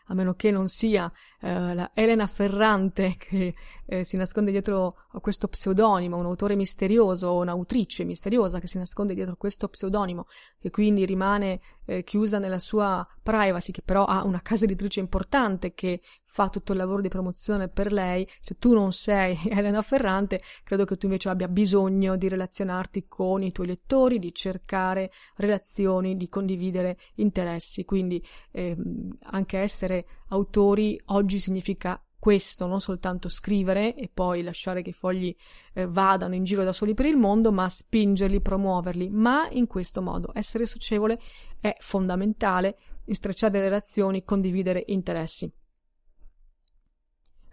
a 0.08 0.14
meno 0.14 0.34
che 0.34 0.50
non 0.50 0.68
sia 0.68 1.10
eh, 1.40 1.74
la 1.74 1.90
Elena 1.94 2.26
Ferrante 2.26 3.14
che 3.18 3.54
eh, 3.86 4.04
si 4.04 4.16
nasconde 4.16 4.50
dietro 4.50 4.96
a 5.12 5.20
questo 5.20 5.48
pseudonimo, 5.48 6.16
un 6.16 6.26
autore 6.26 6.56
misterioso 6.56 7.28
o 7.28 7.40
un'autrice 7.40 8.04
misteriosa 8.04 8.58
che 8.58 8.66
si 8.66 8.78
nasconde 8.78 9.14
dietro 9.14 9.36
questo 9.36 9.68
pseudonimo 9.68 10.26
e 10.60 10.70
quindi 10.70 11.06
rimane 11.06 11.60
eh, 11.86 12.04
chiusa 12.04 12.38
nella 12.38 12.58
sua 12.58 13.06
privacy, 13.22 13.72
che 13.72 13.82
però 13.82 14.04
ha 14.04 14.24
una 14.24 14.42
casa 14.42 14.64
editrice 14.64 15.00
importante 15.00 15.72
che 15.72 16.00
fa 16.24 16.50
tutto 16.50 16.72
il 16.72 16.78
lavoro 16.78 17.00
di 17.00 17.08
promozione 17.08 17.68
per 17.68 17.92
lei. 17.92 18.28
Se 18.40 18.56
tu 18.58 18.74
non 18.74 18.92
sei 18.92 19.38
Elena 19.48 19.80
Ferrante, 19.80 20.42
credo 20.64 20.84
che 20.84 20.96
tu 20.96 21.06
invece 21.06 21.30
abbia 21.30 21.48
bisogno 21.48 22.16
di 22.16 22.28
relazionarti 22.28 23.06
con 23.08 23.42
i 23.42 23.52
tuoi 23.52 23.68
lettori, 23.68 24.18
di 24.18 24.34
cercare 24.34 25.10
relazioni, 25.36 26.16
di 26.16 26.28
condividere 26.28 26.98
interessi. 27.14 27.84
Quindi 27.84 28.22
ehm, 28.50 29.08
anche 29.22 29.58
essere 29.58 29.97
autori 30.28 31.00
oggi 31.06 31.38
significa 31.40 32.02
questo, 32.18 32.66
non 32.66 32.80
soltanto 32.80 33.28
scrivere 33.28 33.94
e 33.94 34.10
poi 34.12 34.42
lasciare 34.42 34.82
che 34.82 34.90
i 34.90 34.92
fogli 34.92 35.34
eh, 35.72 35.86
vadano 35.86 36.34
in 36.34 36.44
giro 36.44 36.64
da 36.64 36.72
soli 36.72 36.94
per 36.94 37.06
il 37.06 37.16
mondo, 37.16 37.52
ma 37.52 37.68
spingerli, 37.68 38.40
promuoverli. 38.40 39.08
Ma 39.08 39.48
in 39.50 39.66
questo 39.66 40.02
modo 40.02 40.32
essere 40.34 40.66
socievole 40.66 41.20
è 41.60 41.76
fondamentale, 41.78 42.76
intrecciare 43.04 43.60
relazioni, 43.60 44.24
condividere 44.24 44.82
interessi. 44.88 45.50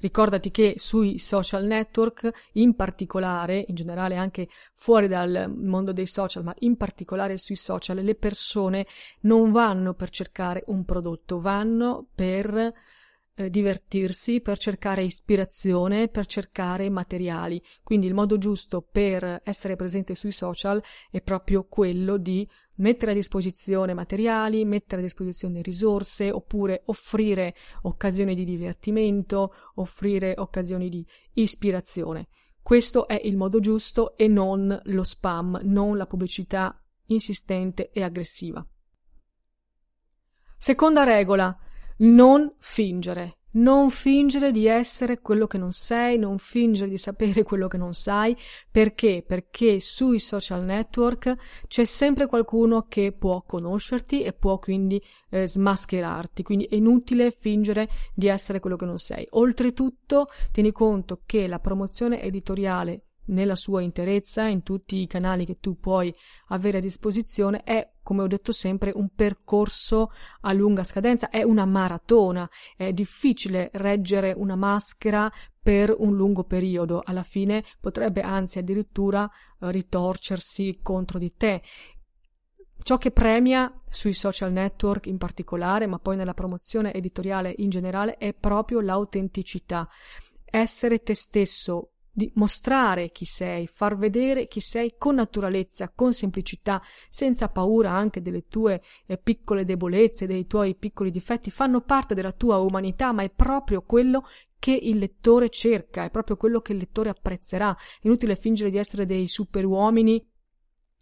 Ricordati 0.05 0.51
che 0.51 0.75
sui 0.77 1.17
social 1.17 1.65
network, 1.65 2.29
in 2.53 2.75
particolare, 2.75 3.65
in 3.67 3.74
generale 3.74 4.15
anche 4.17 4.50
fuori 4.75 5.07
dal 5.07 5.51
mondo 5.51 5.93
dei 5.93 6.05
social, 6.05 6.43
ma 6.43 6.53
in 6.59 6.77
particolare 6.77 7.39
sui 7.39 7.55
social, 7.55 7.97
le 7.97 8.13
persone 8.13 8.85
non 9.21 9.50
vanno 9.50 9.95
per 9.95 10.12
cercare 10.12 10.63
un 10.67 10.85
prodotto, 10.85 11.39
vanno 11.39 12.05
per 12.13 12.71
eh, 13.35 13.49
divertirsi, 13.49 14.41
per 14.41 14.57
cercare 14.57 15.03
ispirazione, 15.03 16.07
per 16.07 16.25
cercare 16.25 16.89
materiali. 16.89 17.61
Quindi 17.83 18.07
il 18.07 18.13
modo 18.13 18.37
giusto 18.37 18.81
per 18.81 19.41
essere 19.43 19.75
presente 19.75 20.15
sui 20.15 20.31
social 20.31 20.81
è 21.11 21.21
proprio 21.21 21.65
quello 21.65 22.17
di 22.17 22.47
mettere 22.77 23.11
a 23.11 23.13
disposizione 23.13 23.93
materiali, 23.93 24.65
mettere 24.65 25.01
a 25.01 25.03
disposizione 25.03 25.61
risorse, 25.61 26.31
oppure 26.31 26.83
offrire 26.85 27.55
occasioni 27.83 28.35
di 28.35 28.45
divertimento, 28.45 29.53
offrire 29.75 30.33
occasioni 30.37 30.89
di 30.89 31.05
ispirazione. 31.33 32.27
Questo 32.61 33.07
è 33.07 33.19
il 33.23 33.37
modo 33.37 33.59
giusto 33.59 34.17
e 34.17 34.27
non 34.27 34.79
lo 34.85 35.03
spam, 35.03 35.59
non 35.63 35.97
la 35.97 36.07
pubblicità 36.07 36.81
insistente 37.07 37.91
e 37.91 38.01
aggressiva. 38.01 38.65
Seconda 40.57 41.03
regola, 41.03 41.55
non 41.97 42.53
fingere. 42.59 43.37
Non 43.55 43.89
fingere 43.89 44.51
di 44.51 44.67
essere 44.67 45.21
quello 45.21 45.47
che 45.47 45.57
non 45.57 45.71
sei, 45.71 46.17
non 46.17 46.37
fingere 46.39 46.89
di 46.89 46.97
sapere 46.97 47.43
quello 47.43 47.69
che 47.69 47.77
non 47.77 47.93
sai. 47.93 48.35
Perché? 48.69 49.23
Perché 49.25 49.79
sui 49.79 50.19
social 50.19 50.65
network 50.65 51.63
c'è 51.67 51.85
sempre 51.85 52.25
qualcuno 52.25 52.87
che 52.89 53.13
può 53.13 53.43
conoscerti 53.43 54.23
e 54.23 54.33
può 54.33 54.59
quindi 54.59 55.01
eh, 55.29 55.47
smascherarti. 55.47 56.43
Quindi 56.43 56.65
è 56.65 56.75
inutile 56.75 57.31
fingere 57.31 57.87
di 58.13 58.27
essere 58.27 58.59
quello 58.59 58.75
che 58.75 58.85
non 58.85 58.97
sei. 58.97 59.25
Oltretutto, 59.31 60.27
tieni 60.51 60.73
conto 60.73 61.21
che 61.25 61.47
la 61.47 61.59
promozione 61.59 62.21
editoriale 62.21 63.05
nella 63.27 63.55
sua 63.55 63.82
interezza, 63.82 64.46
in 64.48 64.63
tutti 64.63 64.98
i 64.98 65.08
canali 65.08 65.46
che 65.46 65.60
tu 65.60 65.79
puoi 65.79 66.13
avere 66.48 66.77
a 66.77 66.82
disposizione, 66.82 67.63
è, 67.63 67.94
come 68.03 68.24
ho 68.24 68.27
detto 68.27 68.51
sempre, 68.51 68.91
un 68.94 69.10
percorso 69.15 70.12
a 70.41 70.53
lunga 70.53 70.84
scadenza, 70.84 71.29
è 71.29 71.44
una 71.44 71.65
maratona, 71.65 72.50
è 72.75 72.94
difficile 72.94 73.70
reggere 73.74 74.34
una 74.36 74.55
maschera 74.55 75.32
per 75.62 75.94
un 75.98 76.15
lungo 76.15 76.44
periodo, 76.44 77.01
alla 77.03 77.24
fine 77.24 77.63
potrebbe 77.79 78.22
anzi 78.22 78.60
addirittura 78.60 79.27
eh, 79.27 79.72
ritorcersi 79.72 80.79
contro 80.84 81.17
di 81.17 81.34
te. 81.36 81.62
Ciò 82.84 83.00
che 83.00 83.10
premia 83.10 83.82
sui 83.89 84.13
social 84.13 84.51
network 84.51 85.08
in 85.08 85.17
particolare, 85.17 85.88
ma 85.88 85.98
poi 85.98 86.17
nella 86.17 86.36
promozione 86.36 86.94
editoriale 86.94 87.51
in 87.58 87.72
generale, 87.72 88.17
è 88.17 88.32
proprio 88.36 88.79
l'autenticità. 88.79 89.89
Essere 90.44 91.01
te 91.01 91.15
stesso, 91.15 91.94
di 92.15 92.31
mostrare 92.36 93.12
chi 93.12 93.25
sei, 93.25 93.67
far 93.67 93.98
vedere 93.98 94.48
chi 94.48 94.62
sei 94.62 94.95
con 94.98 95.15
naturalezza, 95.15 95.91
con 95.93 96.13
semplicità, 96.13 96.81
senza 97.10 97.50
paura 97.50 97.91
anche 97.91 98.22
delle 98.22 98.48
tue 98.48 98.81
eh, 99.05 99.17
piccole 99.17 99.65
debolezze, 99.65 100.25
dei 100.25 100.48
tuoi 100.48 100.75
piccoli 100.75 101.12
difetti, 101.12 101.51
fanno 101.51 101.81
parte 101.81 102.15
della 102.15 102.31
tua 102.31 102.60
umanità, 102.60 103.12
ma 103.12 103.24
è 103.24 103.29
proprio 103.29 103.81
quello 103.81 104.25
che 104.57 104.72
il 104.72 104.98
lettore 104.98 105.50
cerca, 105.50 106.05
è 106.05 106.10
proprio 106.10 106.38
quello 106.38 106.62
che 106.62 106.72
il 106.72 106.77
lettore 106.77 107.10
apprezzerà. 107.10 107.75
Inutile 108.03 108.38
fingere 108.38 108.69
di 108.69 108.77
essere 108.77 109.05
dei 109.05 109.27
superuomini 109.27 110.25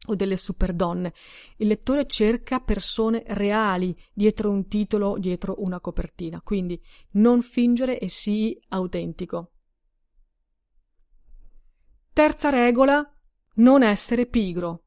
o 0.08 0.16
delle 0.16 0.36
superdonne. 0.36 1.14
Il 1.58 1.68
lettore 1.68 2.08
cerca 2.08 2.60
persone 2.60 3.24
reali 3.28 3.96
dietro 4.12 4.50
un 4.50 4.68
titolo, 4.68 5.18
dietro 5.20 5.56
una 5.60 5.80
copertina. 5.80 6.42
Quindi 6.42 6.82
non 7.12 7.44
fingere 7.44 8.00
e 8.00 8.10
sii 8.10 8.60
autentico. 8.70 9.53
Terza 12.14 12.52
regola, 12.52 13.04
non 13.56 13.82
essere 13.82 14.28
pigro. 14.28 14.84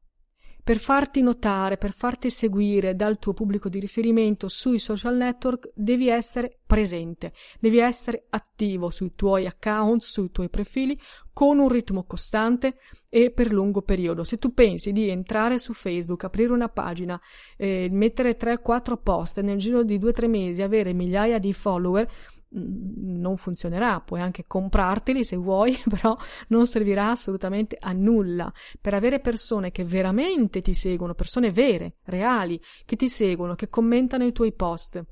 Per 0.63 0.77
farti 0.77 1.21
notare, 1.21 1.75
per 1.75 1.91
farti 1.91 2.29
seguire 2.29 2.95
dal 2.95 3.19
tuo 3.19 3.33
pubblico 3.33 3.67
di 3.67 3.81
riferimento 3.81 4.47
sui 4.47 4.79
social 4.79 5.17
network, 5.17 5.71
devi 5.75 6.07
essere 6.07 6.59
presente, 6.65 7.33
devi 7.59 7.79
essere 7.79 8.27
attivo 8.29 8.89
sui 8.89 9.11
tuoi 9.13 9.45
account, 9.45 10.03
sui 10.03 10.31
tuoi 10.31 10.49
profili, 10.49 10.97
con 11.33 11.59
un 11.59 11.67
ritmo 11.67 12.05
costante 12.05 12.77
e 13.09 13.31
per 13.31 13.51
lungo 13.51 13.81
periodo. 13.81 14.23
Se 14.23 14.37
tu 14.37 14.53
pensi 14.53 14.93
di 14.93 15.09
entrare 15.09 15.59
su 15.59 15.73
Facebook, 15.73 16.23
aprire 16.23 16.53
una 16.53 16.69
pagina, 16.69 17.19
eh, 17.57 17.89
mettere 17.91 18.37
3-4 18.37 18.95
post 19.03 19.39
e 19.39 19.41
nel 19.41 19.57
giro 19.57 19.83
di 19.83 19.99
2-3 19.99 20.29
mesi 20.29 20.61
avere 20.61 20.93
migliaia 20.93 21.39
di 21.39 21.51
follower, 21.51 22.07
non 22.49 23.35
funzionerà, 23.35 23.99
puoi 23.99 24.21
anche 24.21 24.45
comprarteli 24.47 25.23
se 25.23 25.35
vuoi, 25.35 25.77
però 25.89 26.15
non 26.47 26.65
servirà 26.65 27.09
assolutamente 27.11 27.77
a 27.79 27.91
nulla. 27.91 28.51
Per 28.79 28.93
avere 28.93 29.19
persone 29.19 29.71
che 29.71 29.83
veramente 29.83 30.61
ti 30.61 30.73
seguono, 30.73 31.13
persone 31.13 31.51
vere, 31.51 31.95
reali, 32.05 32.61
che 32.85 32.95
ti 32.95 33.09
seguono, 33.09 33.55
che 33.55 33.69
commentano 33.69 34.25
i 34.25 34.31
tuoi 34.31 34.53
post, 34.53 35.03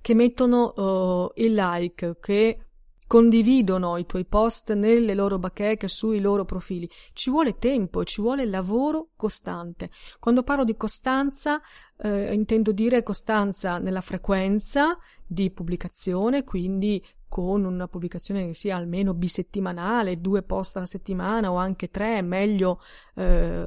che 0.00 0.14
mettono 0.14 0.72
uh, 0.74 1.32
il 1.36 1.54
like, 1.54 2.18
che 2.20 2.63
condividono 3.06 3.96
i 3.96 4.06
tuoi 4.06 4.24
post 4.24 4.72
nelle 4.72 5.14
loro 5.14 5.38
bacheche 5.38 5.88
sui 5.88 6.20
loro 6.20 6.44
profili. 6.44 6.88
Ci 7.12 7.30
vuole 7.30 7.58
tempo 7.58 8.04
ci 8.04 8.20
vuole 8.20 8.44
lavoro 8.44 9.10
costante. 9.16 9.90
Quando 10.18 10.42
parlo 10.42 10.64
di 10.64 10.76
costanza, 10.76 11.60
eh, 11.96 12.32
intendo 12.32 12.72
dire 12.72 13.02
costanza 13.02 13.78
nella 13.78 14.00
frequenza 14.00 14.96
di 15.26 15.50
pubblicazione, 15.50 16.44
quindi 16.44 17.04
con 17.34 17.64
una 17.64 17.88
pubblicazione 17.88 18.46
che 18.46 18.54
sia 18.54 18.76
almeno 18.76 19.12
bisettimanale, 19.12 20.20
due 20.20 20.44
post 20.44 20.76
alla 20.76 20.86
settimana 20.86 21.50
o 21.50 21.56
anche 21.56 21.90
tre, 21.90 22.22
meglio 22.22 22.80
eh, 23.16 23.66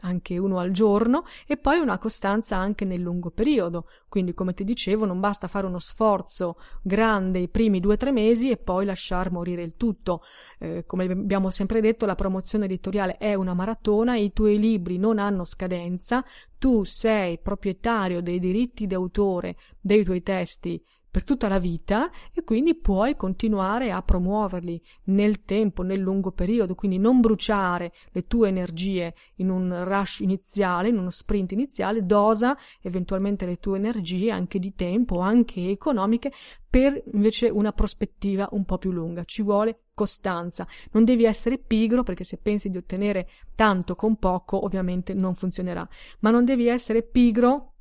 anche 0.00 0.36
uno 0.36 0.58
al 0.58 0.70
giorno, 0.70 1.24
e 1.46 1.56
poi 1.56 1.78
una 1.78 1.96
costanza 1.96 2.58
anche 2.58 2.84
nel 2.84 3.00
lungo 3.00 3.30
periodo. 3.30 3.86
Quindi, 4.06 4.34
come 4.34 4.52
ti 4.52 4.64
dicevo, 4.64 5.06
non 5.06 5.18
basta 5.18 5.46
fare 5.46 5.66
uno 5.66 5.78
sforzo 5.78 6.58
grande 6.82 7.38
i 7.38 7.48
primi 7.48 7.80
due 7.80 7.94
o 7.94 7.96
tre 7.96 8.12
mesi 8.12 8.50
e 8.50 8.58
poi 8.58 8.84
lasciar 8.84 9.32
morire 9.32 9.62
il 9.62 9.76
tutto. 9.78 10.20
Eh, 10.58 10.84
come 10.84 11.04
abbiamo 11.04 11.48
sempre 11.48 11.80
detto, 11.80 12.04
la 12.04 12.14
promozione 12.14 12.66
editoriale 12.66 13.16
è 13.16 13.32
una 13.32 13.54
maratona, 13.54 14.14
i 14.18 14.34
tuoi 14.34 14.58
libri 14.58 14.98
non 14.98 15.18
hanno 15.18 15.44
scadenza, 15.44 16.22
tu 16.58 16.84
sei 16.84 17.38
proprietario 17.38 18.20
dei 18.20 18.38
diritti 18.38 18.86
d'autore 18.86 19.56
dei 19.80 20.04
tuoi 20.04 20.22
testi 20.22 20.84
per 21.10 21.24
tutta 21.24 21.48
la 21.48 21.58
vita 21.58 22.10
e 22.32 22.44
quindi 22.44 22.74
puoi 22.74 23.16
continuare 23.16 23.90
a 23.90 24.02
promuoverli 24.02 24.80
nel 25.04 25.44
tempo, 25.44 25.82
nel 25.82 26.00
lungo 26.00 26.30
periodo, 26.30 26.74
quindi 26.74 26.98
non 26.98 27.20
bruciare 27.20 27.92
le 28.12 28.26
tue 28.26 28.48
energie 28.48 29.14
in 29.36 29.50
un 29.50 29.84
rush 29.84 30.20
iniziale, 30.20 30.88
in 30.88 30.98
uno 30.98 31.10
sprint 31.10 31.52
iniziale, 31.52 32.06
dosa 32.06 32.56
eventualmente 32.82 33.46
le 33.46 33.58
tue 33.58 33.76
energie 33.76 34.30
anche 34.30 34.58
di 34.58 34.74
tempo, 34.74 35.20
anche 35.20 35.68
economiche, 35.70 36.32
per 36.68 37.02
invece 37.12 37.48
una 37.48 37.72
prospettiva 37.72 38.48
un 38.52 38.64
po' 38.64 38.78
più 38.78 38.92
lunga. 38.92 39.24
Ci 39.24 39.42
vuole 39.42 39.86
costanza. 39.92 40.66
Non 40.92 41.04
devi 41.04 41.24
essere 41.24 41.58
pigro 41.58 42.04
perché 42.04 42.22
se 42.22 42.38
pensi 42.38 42.70
di 42.70 42.76
ottenere 42.76 43.28
tanto 43.56 43.96
con 43.96 44.16
poco, 44.16 44.64
ovviamente 44.64 45.12
non 45.12 45.34
funzionerà, 45.34 45.86
ma 46.20 46.30
non 46.30 46.44
devi 46.44 46.68
essere 46.68 47.02
pigro 47.02 47.72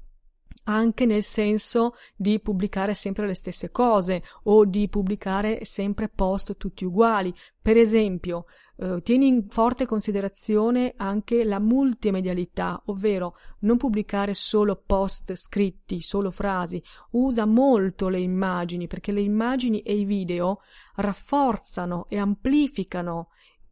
anche 0.70 1.08
nel 1.08 1.24
senso 1.24 1.96
di 2.16 2.40
pubblicare 2.40 2.94
sempre 2.94 3.26
le 3.26 3.34
stesse 3.34 3.72
cose 3.72 4.24
o 4.44 4.66
di 4.66 4.88
pubblicare 4.88 5.66
sempre 5.66 6.10
post 6.10 6.58
tutti 6.58 6.86
uguali. 6.86 7.34
Per 7.60 7.76
esempio, 7.76 8.46
eh, 8.78 9.02
tieni 9.02 9.28
in 9.28 9.50
forte 9.50 9.88
considerazione 9.88 10.94
anche 10.96 11.44
la 11.44 11.60
multimedialità, 11.60 12.82
ovvero 12.86 13.36
non 13.62 13.78
pubblicare 13.78 14.36
solo 14.36 14.82
post 14.86 15.34
scritti, 15.34 16.02
solo 16.02 16.30
frasi, 16.30 16.82
usa 17.12 17.46
molto 17.46 18.08
le 18.08 18.20
immagini 18.20 18.86
perché 18.86 19.12
le 19.12 19.22
immagini 19.22 19.82
e 19.82 19.96
i 19.96 20.06
video 20.06 20.60
rafforzano 20.96 22.06
e 22.10 22.20
amplificano 22.20 23.30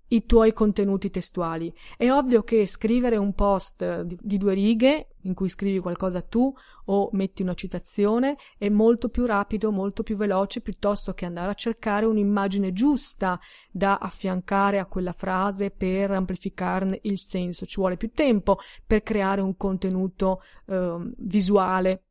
i 0.10 0.26
tuoi 0.26 0.54
contenuti 0.54 1.10
testuali. 1.10 1.74
È 1.98 2.10
ovvio 2.12 2.44
che 2.44 2.66
scrivere 2.66 3.18
un 3.18 3.34
post 3.34 4.02
di, 4.02 4.18
di, 4.22 4.38
due 4.38 4.54
righe 4.54 5.10
in 5.24 5.34
cui 5.34 5.50
scrivi 5.50 5.80
qualcosa 5.80 6.22
tu 6.22 6.54
o 6.86 7.10
metti 7.12 7.42
una 7.42 7.54
citazione 7.54 8.38
è 8.58 8.70
molto 8.70 9.10
più 9.10 9.26
rapido, 9.26 9.72
molto 9.72 10.04
più 10.04 10.16
veloce 10.16 10.62
piuttosto 10.62 11.14
che 11.14 11.26
andare 11.26 11.52
a 11.52 11.56
cercare 11.56 12.06
un'immagine 12.06 12.72
giusta 12.72 13.40
da 13.72 13.98
affiancare 13.98 14.80
a 14.80 14.86
quella 14.86 15.12
frase 15.12 15.72
per 15.72 16.12
amplificarne 16.12 17.00
il 17.04 17.20
senso. 17.20 17.66
Ci 17.66 17.80
vuole 17.80 17.98
più 17.98 18.12
tempo 18.12 18.60
per 18.86 19.04
creare 19.04 19.42
un 19.42 19.58
contenuto 19.58 20.42
eh, 20.68 21.12
visuale 21.18 22.04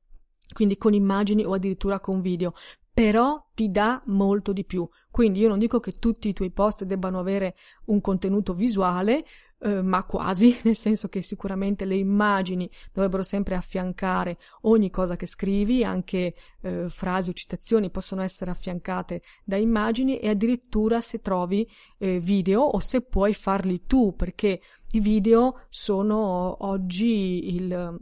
quindi 0.53 0.77
con 0.77 0.95
immagini 0.95 1.45
o 1.45 1.55
addirittura 1.55 1.99
con 1.99 2.21
video 2.21 2.55
però 2.97 3.47
ti 3.53 3.71
dà 3.71 4.01
molto 4.07 4.55
di 4.55 4.65
più. 4.65 4.89
Quindi 5.11 5.41
io 5.41 5.49
non 5.49 5.59
dico 5.59 5.81
che 5.81 5.99
tutti 5.99 6.31
i 6.31 6.33
tuoi 6.33 6.51
post 6.51 6.85
debbano 6.85 7.19
avere 7.19 7.55
un 7.89 8.01
contenuto 8.01 8.55
visuale, 8.55 9.23
eh, 9.59 9.83
ma 9.83 10.05
quasi, 10.05 10.57
nel 10.65 10.77
senso 10.77 11.11
che 11.11 11.21
sicuramente 11.21 11.85
le 11.85 11.97
immagini 11.97 12.71
dovrebbero 12.95 13.23
sempre 13.23 13.55
affiancare 13.55 14.39
ogni 14.63 14.89
cosa 14.89 15.15
che 15.15 15.27
scrivi, 15.27 15.85
anche 15.85 16.35
eh, 16.63 16.89
frasi 16.89 17.29
o 17.29 17.33
citazioni 17.35 17.91
possono 17.91 18.23
essere 18.23 18.51
affiancate 18.51 19.21
da 19.45 19.59
immagini 19.59 20.19
e 20.19 20.31
addirittura 20.31 21.03
se 21.03 21.21
trovi 21.21 21.69
eh, 21.99 22.19
video 22.19 22.63
o 22.63 22.81
se 22.81 23.03
puoi 23.03 23.35
farli 23.35 23.83
tu, 23.87 24.15
perché 24.17 24.59
i 24.93 25.01
video 25.01 25.67
sono 25.69 26.65
oggi 26.65 27.55
il, 27.55 27.99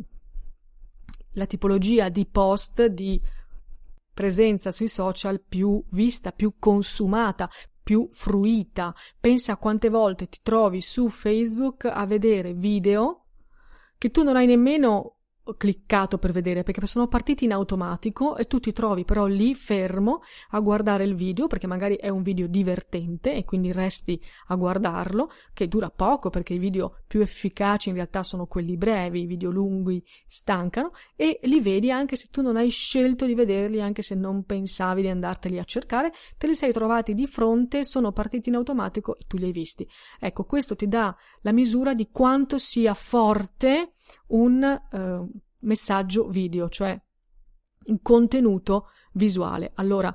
la 1.32 1.46
tipologia 1.46 2.08
di 2.10 2.26
post 2.26 2.86
di 2.86 3.20
presenza 4.14 4.70
sui 4.70 4.88
social 4.88 5.42
più 5.46 5.84
vista, 5.90 6.32
più 6.32 6.54
consumata, 6.58 7.50
più 7.82 8.08
fruita. 8.10 8.94
Pensa 9.20 9.52
a 9.52 9.56
quante 9.58 9.90
volte 9.90 10.28
ti 10.28 10.38
trovi 10.42 10.80
su 10.80 11.08
Facebook 11.08 11.84
a 11.84 12.06
vedere 12.06 12.54
video 12.54 13.26
che 13.98 14.10
tu 14.10 14.22
non 14.22 14.36
hai 14.36 14.46
nemmeno 14.46 15.13
cliccato 15.56 16.18
per 16.18 16.32
vedere 16.32 16.62
perché 16.62 16.86
sono 16.86 17.06
partiti 17.06 17.44
in 17.44 17.52
automatico 17.52 18.36
e 18.36 18.46
tu 18.46 18.60
ti 18.60 18.72
trovi 18.72 19.04
però 19.04 19.26
lì 19.26 19.54
fermo 19.54 20.22
a 20.50 20.60
guardare 20.60 21.04
il 21.04 21.14
video 21.14 21.46
perché 21.46 21.66
magari 21.66 21.96
è 21.96 22.08
un 22.08 22.22
video 22.22 22.46
divertente 22.46 23.34
e 23.34 23.44
quindi 23.44 23.72
resti 23.72 24.20
a 24.48 24.54
guardarlo 24.54 25.30
che 25.52 25.68
dura 25.68 25.90
poco 25.90 26.30
perché 26.30 26.54
i 26.54 26.58
video 26.58 26.98
più 27.06 27.20
efficaci 27.20 27.90
in 27.90 27.94
realtà 27.94 28.22
sono 28.22 28.46
quelli 28.46 28.76
brevi, 28.76 29.22
i 29.22 29.26
video 29.26 29.50
lunghi 29.50 30.02
stancano 30.26 30.92
e 31.16 31.40
li 31.42 31.60
vedi 31.60 31.90
anche 31.90 32.16
se 32.16 32.28
tu 32.30 32.42
non 32.42 32.56
hai 32.56 32.70
scelto 32.70 33.26
di 33.26 33.34
vederli 33.34 33.80
anche 33.80 34.02
se 34.02 34.14
non 34.14 34.44
pensavi 34.44 35.02
di 35.02 35.08
andarteli 35.08 35.58
a 35.58 35.64
cercare 35.64 36.12
te 36.38 36.46
li 36.46 36.54
sei 36.54 36.72
trovati 36.72 37.14
di 37.14 37.26
fronte, 37.26 37.84
sono 37.84 38.12
partiti 38.12 38.48
in 38.48 38.56
automatico 38.56 39.16
e 39.16 39.24
tu 39.26 39.36
li 39.36 39.46
hai 39.46 39.52
visti. 39.52 39.88
Ecco, 40.18 40.44
questo 40.44 40.76
ti 40.76 40.88
dà 40.88 41.14
la 41.42 41.52
misura 41.52 41.94
di 41.94 42.08
quanto 42.10 42.58
sia 42.58 42.94
forte 42.94 43.93
un 44.28 44.62
eh, 44.62 45.26
messaggio 45.60 46.28
video, 46.28 46.68
cioè 46.68 47.00
un 47.86 48.00
contenuto 48.00 48.88
visuale. 49.12 49.72
Allora, 49.74 50.14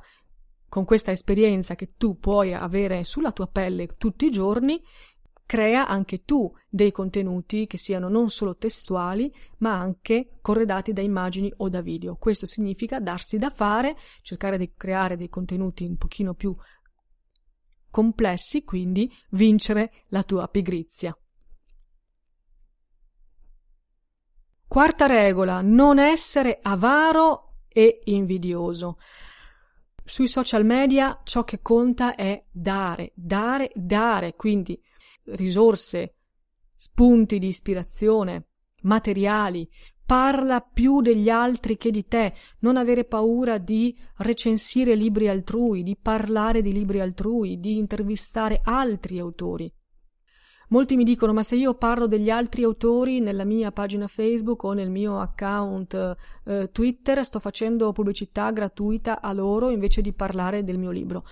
con 0.68 0.86
questa 0.86 1.12
esperienza 1.12 1.76
che 1.76 1.94
tu 1.98 2.18
puoi 2.20 2.54
avere 2.54 3.04
sulla 3.04 3.32
tua 3.32 3.48
pelle 3.48 3.88
tutti 3.98 4.26
i 4.26 4.32
giorni, 4.32 4.82
crea 5.46 5.88
anche 5.88 6.24
tu 6.26 6.52
dei 6.70 6.92
contenuti 6.92 7.66
che 7.66 7.80
siano 7.80 8.08
non 8.08 8.30
solo 8.30 8.56
testuali, 8.56 9.34
ma 9.58 9.80
anche 9.80 10.38
corredati 10.42 10.94
da 10.94 11.02
immagini 11.02 11.52
o 11.58 11.70
da 11.70 11.82
video. 11.82 12.18
Questo 12.18 12.46
significa 12.46 13.00
darsi 13.00 13.40
da 13.40 13.50
fare, 13.50 13.96
cercare 14.22 14.60
di 14.60 14.74
creare 14.78 15.18
dei 15.18 15.30
contenuti 15.30 15.86
un 15.86 15.98
pochino 15.98 16.36
più 16.36 16.56
complessi, 17.90 18.64
quindi 18.64 19.12
vincere 19.32 19.92
la 20.10 20.22
tua 20.22 20.48
pigrizia. 20.48 21.18
Quarta 24.70 25.08
regola, 25.08 25.62
non 25.62 25.98
essere 25.98 26.60
avaro 26.62 27.56
e 27.68 28.02
invidioso. 28.04 29.00
Sui 30.06 30.28
social 30.28 30.64
media 30.64 31.22
ciò 31.24 31.44
che 31.44 31.60
conta 31.64 32.14
è 32.14 32.46
dare, 32.52 33.12
dare, 33.16 33.72
dare, 33.74 34.36
quindi 34.36 34.80
risorse, 35.24 36.18
spunti 36.76 37.40
di 37.40 37.48
ispirazione, 37.48 38.50
materiali, 38.84 39.68
parla 40.06 40.62
più 40.62 41.02
degli 41.02 41.32
altri 41.32 41.76
che 41.76 41.90
di 41.90 42.06
te, 42.06 42.36
non 42.60 42.78
avere 42.78 43.06
paura 43.06 43.58
di 43.58 43.98
recensire 44.18 44.94
libri 44.94 45.30
altrui, 45.30 45.82
di 45.82 45.98
parlare 46.00 46.62
di 46.62 46.74
libri 46.74 47.00
altrui, 47.00 47.60
di 47.60 47.80
intervistare 47.80 48.62
altri 48.64 49.18
autori. 49.18 49.74
Molti 50.70 50.96
mi 50.96 51.04
dicono: 51.04 51.34
Ma 51.34 51.44
se 51.44 51.56
io 51.56 51.74
parlo 51.74 52.08
degli 52.08 52.30
altri 52.30 52.64
autori 52.64 53.20
nella 53.20 53.44
mia 53.44 53.72
pagina 53.72 54.08
Facebook 54.08 54.64
o 54.64 54.74
nel 54.74 54.90
mio 54.90 55.20
account 55.20 56.16
eh, 56.46 56.70
Twitter, 56.72 57.26
sto 57.26 57.40
facendo 57.40 57.92
pubblicità 57.92 58.52
gratuita 58.52 59.22
a 59.22 59.34
loro 59.34 59.72
invece 59.72 60.02
di 60.02 60.14
parlare 60.14 60.64
del 60.64 60.78
mio 60.78 60.92
libro. 60.92 61.24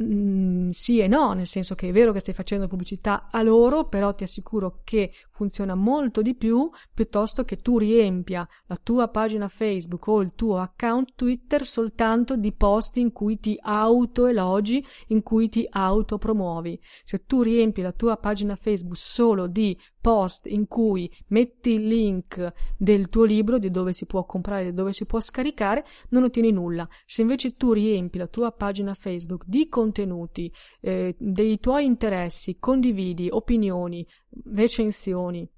Mm, 0.00 0.70
sì 0.70 1.00
e 1.00 1.06
no, 1.06 1.34
nel 1.34 1.46
senso 1.46 1.74
che 1.74 1.88
è 1.88 1.92
vero 1.92 2.12
che 2.12 2.20
stai 2.20 2.32
facendo 2.32 2.66
pubblicità 2.66 3.28
a 3.30 3.42
loro, 3.42 3.88
però 3.88 4.14
ti 4.14 4.24
assicuro 4.24 4.80
che 4.84 5.12
funziona 5.30 5.74
molto 5.74 6.22
di 6.22 6.34
più 6.34 6.70
piuttosto 6.94 7.44
che 7.44 7.58
tu 7.58 7.76
riempia 7.76 8.48
la 8.66 8.78
tua 8.82 9.08
pagina 9.08 9.48
Facebook 9.48 10.06
o 10.06 10.22
il 10.22 10.32
tuo 10.34 10.58
account 10.58 11.12
Twitter 11.14 11.66
soltanto 11.66 12.36
di 12.36 12.52
post 12.52 12.96
in 12.96 13.12
cui 13.12 13.38
ti 13.38 13.58
autoelogi, 13.60 14.84
in 15.08 15.22
cui 15.22 15.50
ti 15.50 15.66
autopromuovi. 15.68 16.80
Se 17.04 17.24
tu 17.26 17.42
riempi 17.42 17.82
la 17.82 17.92
tua 17.92 18.16
pagina 18.16 18.56
Facebook 18.56 18.96
solo 18.96 19.46
di 19.46 19.78
post 20.02 20.46
in 20.46 20.66
cui 20.66 21.10
metti 21.28 21.70
il 21.70 21.86
link 21.86 22.52
del 22.76 23.08
tuo 23.08 23.24
libro, 23.24 23.58
di 23.58 23.70
dove 23.70 23.94
si 23.94 24.04
può 24.04 24.26
comprare, 24.26 24.64
di 24.64 24.74
dove 24.74 24.92
si 24.92 25.06
può 25.06 25.20
scaricare, 25.20 25.86
non 26.10 26.24
ottieni 26.24 26.50
nulla. 26.50 26.86
Se 27.06 27.22
invece 27.22 27.56
tu 27.56 27.72
riempi 27.72 28.18
la 28.18 28.26
tua 28.26 28.50
pagina 28.50 28.92
Facebook 28.92 29.44
di 29.46 29.68
contenuti, 29.68 30.52
eh, 30.80 31.14
dei 31.18 31.58
tuoi 31.58 31.86
interessi, 31.86 32.58
condividi 32.58 33.28
opinioni, 33.30 34.06
recensioni, 34.52 35.48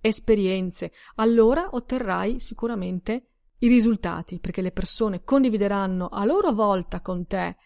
esperienze, 0.00 0.92
allora 1.16 1.70
otterrai 1.72 2.38
sicuramente 2.38 3.30
i 3.60 3.68
risultati, 3.68 4.38
perché 4.38 4.60
le 4.60 4.70
persone 4.70 5.24
condivideranno 5.24 6.08
a 6.08 6.24
loro 6.26 6.52
volta 6.52 7.00
con 7.00 7.26
te 7.26 7.56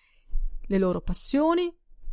le 0.62 0.78
loro 0.78 1.00
passioni, 1.00 1.70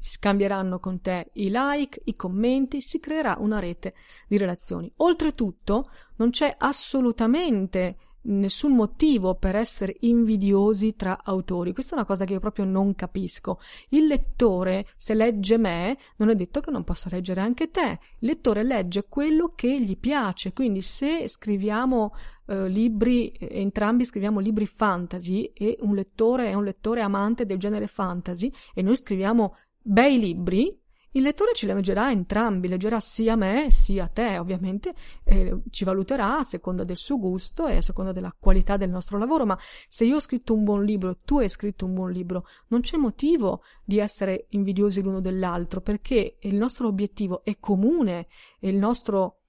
scambieranno 0.07 0.79
con 0.79 1.01
te 1.01 1.29
i 1.33 1.49
like, 1.51 2.01
i 2.05 2.15
commenti, 2.15 2.81
si 2.81 2.99
creerà 2.99 3.37
una 3.39 3.59
rete 3.59 3.93
di 4.27 4.37
relazioni. 4.37 4.91
Oltretutto, 4.97 5.89
non 6.15 6.29
c'è 6.29 6.55
assolutamente 6.57 7.97
nessun 8.27 8.75
motivo 8.75 9.35
per 9.35 9.55
essere 9.55 9.95
invidiosi 10.01 10.95
tra 10.95 11.21
autori. 11.23 11.73
Questa 11.73 11.93
è 11.93 11.97
una 11.97 12.05
cosa 12.05 12.25
che 12.25 12.33
io 12.33 12.39
proprio 12.39 12.65
non 12.65 12.95
capisco. 12.95 13.59
Il 13.89 14.07
lettore, 14.07 14.87
se 14.95 15.13
legge 15.13 15.57
me, 15.57 15.97
non 16.17 16.29
è 16.29 16.35
detto 16.35 16.59
che 16.59 16.71
non 16.71 16.83
possa 16.83 17.09
leggere 17.11 17.41
anche 17.41 17.69
te. 17.69 17.99
Il 18.19 18.27
lettore 18.27 18.63
legge 18.63 19.05
quello 19.07 19.53
che 19.55 19.79
gli 19.81 19.97
piace. 19.97 20.53
Quindi, 20.53 20.81
se 20.81 21.27
scriviamo 21.27 22.13
eh, 22.47 22.67
libri, 22.67 23.33
entrambi 23.39 24.05
scriviamo 24.05 24.39
libri 24.39 24.65
fantasy 24.65 25.51
e 25.53 25.77
un 25.81 25.95
lettore 25.95 26.49
è 26.49 26.53
un 26.53 26.63
lettore 26.63 27.01
amante 27.01 27.45
del 27.45 27.57
genere 27.57 27.87
fantasy 27.87 28.51
e 28.73 28.81
noi 28.81 28.95
scriviamo 28.95 29.55
bei 29.87 30.19
libri, 30.19 30.77
il 31.11 31.23
lettore 31.23 31.53
ci 31.53 31.65
leggerà 31.65 32.11
entrambi, 32.11 32.67
leggerà 32.67 32.99
sia 32.99 33.35
me 33.35 33.71
sia 33.71 34.07
te, 34.07 34.37
ovviamente 34.37 34.93
eh, 35.23 35.61
ci 35.71 35.85
valuterà 35.85 36.37
a 36.37 36.43
seconda 36.43 36.83
del 36.83 36.97
suo 36.97 37.17
gusto 37.17 37.65
e 37.67 37.77
a 37.77 37.81
seconda 37.81 38.11
della 38.11 38.35
qualità 38.37 38.75
del 38.75 38.89
nostro 38.89 39.17
lavoro, 39.17 39.45
ma 39.45 39.57
se 39.87 40.05
io 40.05 40.17
ho 40.17 40.19
scritto 40.19 40.53
un 40.53 40.63
buon 40.63 40.83
libro 40.83 41.19
tu 41.23 41.39
hai 41.39 41.49
scritto 41.49 41.85
un 41.85 41.93
buon 41.93 42.11
libro, 42.11 42.45
non 42.67 42.81
c'è 42.81 42.97
motivo 42.97 43.63
di 43.83 43.97
essere 43.97 44.47
invidiosi 44.49 45.01
l'uno 45.01 45.21
dell'altro, 45.21 45.81
perché 45.81 46.37
il 46.41 46.55
nostro 46.55 46.87
obiettivo 46.87 47.43
è 47.43 47.57
comune 47.57 48.27
e 48.59 48.69
il 48.69 48.75
nostro 48.75 49.39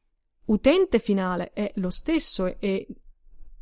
utente 0.47 1.01
finale 1.01 1.51
è 1.53 1.73
lo 1.75 1.91
stesso 1.91 2.47
e 2.47 2.87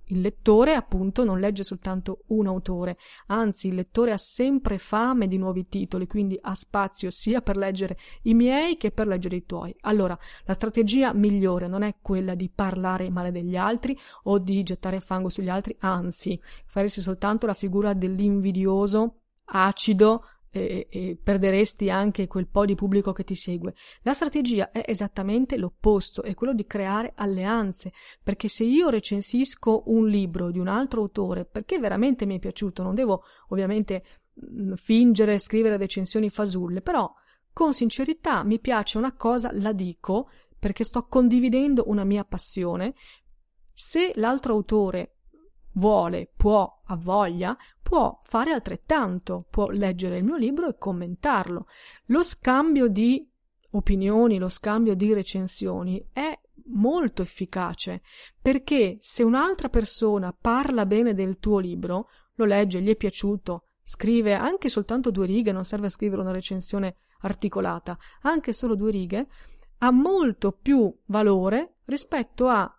il 0.06 0.20
lettore, 0.20 0.74
appunto, 0.74 1.24
non 1.24 1.40
legge 1.40 1.64
soltanto 1.64 2.24
un 2.28 2.46
autore, 2.46 2.96
anzi 3.26 3.68
il 3.68 3.74
lettore 3.74 4.12
ha 4.12 4.18
sempre 4.18 4.78
fame 4.78 5.26
di 5.28 5.36
nuovi 5.36 5.68
titoli, 5.68 6.06
quindi 6.06 6.38
ha 6.40 6.54
spazio 6.54 7.10
sia 7.10 7.40
per 7.40 7.56
leggere 7.56 7.96
i 8.22 8.34
miei 8.34 8.76
che 8.76 8.90
per 8.90 9.06
leggere 9.06 9.36
i 9.36 9.46
tuoi. 9.46 9.74
Allora, 9.80 10.16
la 10.44 10.54
strategia 10.54 11.12
migliore 11.12 11.66
non 11.66 11.82
è 11.82 11.96
quella 12.00 12.34
di 12.34 12.50
parlare 12.54 13.10
male 13.10 13.32
degli 13.32 13.56
altri 13.56 13.98
o 14.24 14.38
di 14.38 14.62
gettare 14.62 15.00
fango 15.00 15.28
sugli 15.28 15.48
altri, 15.48 15.76
anzi, 15.80 16.40
faresti 16.66 17.00
soltanto 17.00 17.46
la 17.46 17.54
figura 17.54 17.92
dell'invidioso 17.92 19.22
acido 19.46 20.24
e, 20.58 20.86
e, 20.90 21.18
perderesti 21.22 21.90
anche 21.90 22.26
quel 22.26 22.46
po' 22.48 22.64
di 22.64 22.74
pubblico 22.74 23.12
che 23.12 23.24
ti 23.24 23.34
segue. 23.34 23.74
La 24.02 24.12
strategia 24.12 24.70
è 24.70 24.82
esattamente 24.86 25.56
l'opposto, 25.56 26.22
è 26.22 26.34
quello 26.34 26.52
di 26.52 26.66
creare 26.66 27.12
alleanze, 27.14 27.92
perché 28.22 28.48
se 28.48 28.64
io 28.64 28.88
recensisco 28.88 29.84
un 29.86 30.06
libro 30.06 30.50
di 30.50 30.58
un 30.58 30.68
altro 30.68 31.02
autore 31.02 31.44
perché 31.44 31.78
veramente 31.78 32.26
mi 32.26 32.36
è 32.36 32.38
piaciuto, 32.38 32.82
non 32.82 32.94
devo 32.94 33.22
ovviamente 33.48 34.04
mh, 34.32 34.74
fingere, 34.74 35.38
scrivere 35.38 35.76
recensioni 35.76 36.30
fasulle, 36.30 36.80
però 36.80 37.12
con 37.52 37.72
sincerità 37.72 38.44
mi 38.44 38.58
piace 38.58 38.98
una 38.98 39.14
cosa, 39.14 39.50
la 39.52 39.72
dico 39.72 40.28
perché 40.58 40.84
sto 40.84 41.06
condividendo 41.06 41.84
una 41.86 42.04
mia 42.04 42.24
passione. 42.24 42.94
Se 43.72 44.12
l'altro 44.16 44.54
autore 44.54 45.15
vuole, 45.76 46.30
può, 46.36 46.82
ha 46.84 46.96
voglia, 46.96 47.56
può 47.82 48.20
fare 48.24 48.52
altrettanto, 48.52 49.46
può 49.50 49.68
leggere 49.68 50.18
il 50.18 50.24
mio 50.24 50.36
libro 50.36 50.68
e 50.68 50.76
commentarlo. 50.76 51.66
Lo 52.06 52.22
scambio 52.22 52.88
di 52.88 53.28
opinioni, 53.70 54.38
lo 54.38 54.48
scambio 54.48 54.94
di 54.94 55.12
recensioni 55.12 56.08
è 56.12 56.38
molto 56.68 57.22
efficace 57.22 58.02
perché 58.40 58.96
se 58.98 59.22
un'altra 59.22 59.68
persona 59.68 60.36
parla 60.38 60.84
bene 60.84 61.14
del 61.14 61.38
tuo 61.38 61.58
libro, 61.58 62.08
lo 62.34 62.44
legge, 62.44 62.82
gli 62.82 62.90
è 62.90 62.96
piaciuto, 62.96 63.64
scrive 63.82 64.34
anche 64.34 64.68
soltanto 64.68 65.10
due 65.10 65.26
righe, 65.26 65.52
non 65.52 65.64
serve 65.64 65.88
scrivere 65.88 66.20
una 66.22 66.32
recensione 66.32 66.96
articolata, 67.20 67.96
anche 68.22 68.52
solo 68.52 68.74
due 68.74 68.90
righe, 68.90 69.26
ha 69.78 69.90
molto 69.90 70.52
più 70.52 70.92
valore 71.06 71.76
rispetto 71.84 72.48
a 72.48 72.75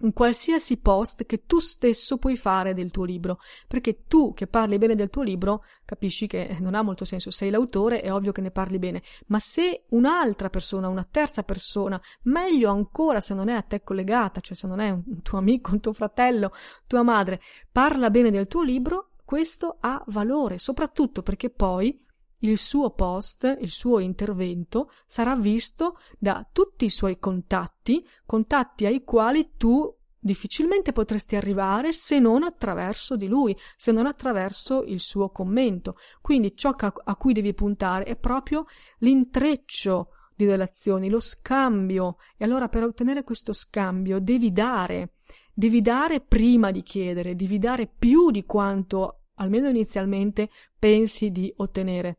un 0.00 0.12
qualsiasi 0.12 0.78
post 0.78 1.26
che 1.26 1.44
tu 1.46 1.58
stesso 1.58 2.18
puoi 2.18 2.36
fare 2.36 2.74
del 2.74 2.90
tuo 2.90 3.04
libro, 3.04 3.38
perché 3.66 4.04
tu 4.06 4.32
che 4.34 4.46
parli 4.46 4.78
bene 4.78 4.94
del 4.94 5.10
tuo 5.10 5.22
libro 5.22 5.64
capisci 5.84 6.26
che 6.26 6.56
non 6.60 6.74
ha 6.74 6.82
molto 6.82 7.04
senso, 7.04 7.30
sei 7.30 7.50
l'autore, 7.50 8.00
è 8.00 8.12
ovvio 8.12 8.32
che 8.32 8.40
ne 8.40 8.50
parli 8.50 8.78
bene, 8.78 9.02
ma 9.26 9.38
se 9.38 9.84
un'altra 9.90 10.50
persona, 10.50 10.88
una 10.88 11.06
terza 11.08 11.42
persona, 11.42 12.00
meglio 12.22 12.70
ancora 12.70 13.20
se 13.20 13.34
non 13.34 13.48
è 13.48 13.54
a 13.54 13.62
te 13.62 13.82
collegata, 13.82 14.40
cioè 14.40 14.56
se 14.56 14.66
non 14.66 14.80
è 14.80 14.90
un 14.90 15.22
tuo 15.22 15.38
amico, 15.38 15.72
un 15.72 15.80
tuo 15.80 15.92
fratello, 15.92 16.52
tua 16.86 17.02
madre, 17.02 17.40
parla 17.70 18.10
bene 18.10 18.30
del 18.30 18.46
tuo 18.46 18.62
libro, 18.62 19.10
questo 19.24 19.76
ha 19.80 20.02
valore, 20.08 20.58
soprattutto 20.58 21.22
perché 21.22 21.50
poi 21.50 22.08
il 22.40 22.58
suo 22.58 22.90
post, 22.90 23.56
il 23.60 23.70
suo 23.70 23.98
intervento 23.98 24.90
sarà 25.06 25.34
visto 25.36 25.98
da 26.18 26.46
tutti 26.50 26.84
i 26.84 26.90
suoi 26.90 27.18
contatti, 27.18 28.06
contatti 28.26 28.86
ai 28.86 29.04
quali 29.04 29.52
tu 29.56 29.94
difficilmente 30.22 30.92
potresti 30.92 31.34
arrivare 31.34 31.92
se 31.92 32.18
non 32.18 32.42
attraverso 32.42 33.16
di 33.16 33.26
lui, 33.26 33.56
se 33.76 33.90
non 33.90 34.06
attraverso 34.06 34.82
il 34.82 35.00
suo 35.00 35.30
commento. 35.30 35.96
Quindi 36.20 36.54
ciò 36.54 36.74
a 36.76 37.16
cui 37.16 37.32
devi 37.32 37.54
puntare 37.54 38.04
è 38.04 38.16
proprio 38.16 38.66
l'intreccio 38.98 40.10
di 40.34 40.46
relazioni, 40.46 41.08
lo 41.08 41.20
scambio. 41.20 42.16
E 42.36 42.44
allora 42.44 42.68
per 42.68 42.84
ottenere 42.84 43.24
questo 43.24 43.52
scambio 43.52 44.20
devi 44.20 44.52
dare, 44.52 45.14
devi 45.52 45.80
dare 45.80 46.20
prima 46.20 46.70
di 46.70 46.82
chiedere, 46.82 47.34
devi 47.34 47.58
dare 47.58 47.86
più 47.86 48.30
di 48.30 48.44
quanto 48.44 49.22
almeno 49.34 49.68
inizialmente 49.68 50.50
pensi 50.78 51.30
di 51.30 51.52
ottenere. 51.56 52.18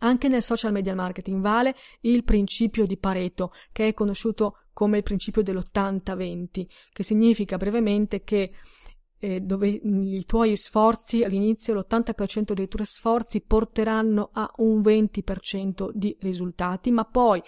Anche 0.00 0.28
nel 0.28 0.42
social 0.42 0.72
media 0.72 0.94
marketing 0.94 1.40
vale 1.40 1.74
il 2.02 2.22
principio 2.24 2.86
di 2.86 2.98
Pareto, 2.98 3.52
che 3.72 3.88
è 3.88 3.94
conosciuto 3.94 4.58
come 4.72 4.98
il 4.98 5.02
principio 5.02 5.42
dell'80-20, 5.42 6.66
che 6.92 7.02
significa 7.02 7.56
brevemente 7.56 8.22
che 8.22 8.52
eh, 9.18 9.40
dove 9.40 9.68
i 9.68 10.24
tuoi 10.26 10.56
sforzi 10.56 11.22
all'inizio 11.22 11.74
l'80% 11.74 12.52
dei 12.52 12.68
tuoi 12.68 12.86
sforzi 12.86 13.40
porteranno 13.40 14.30
a 14.32 14.50
un 14.56 14.80
20% 14.80 15.90
di 15.92 16.14
risultati, 16.20 16.90
ma 16.90 17.04
poi 17.04 17.42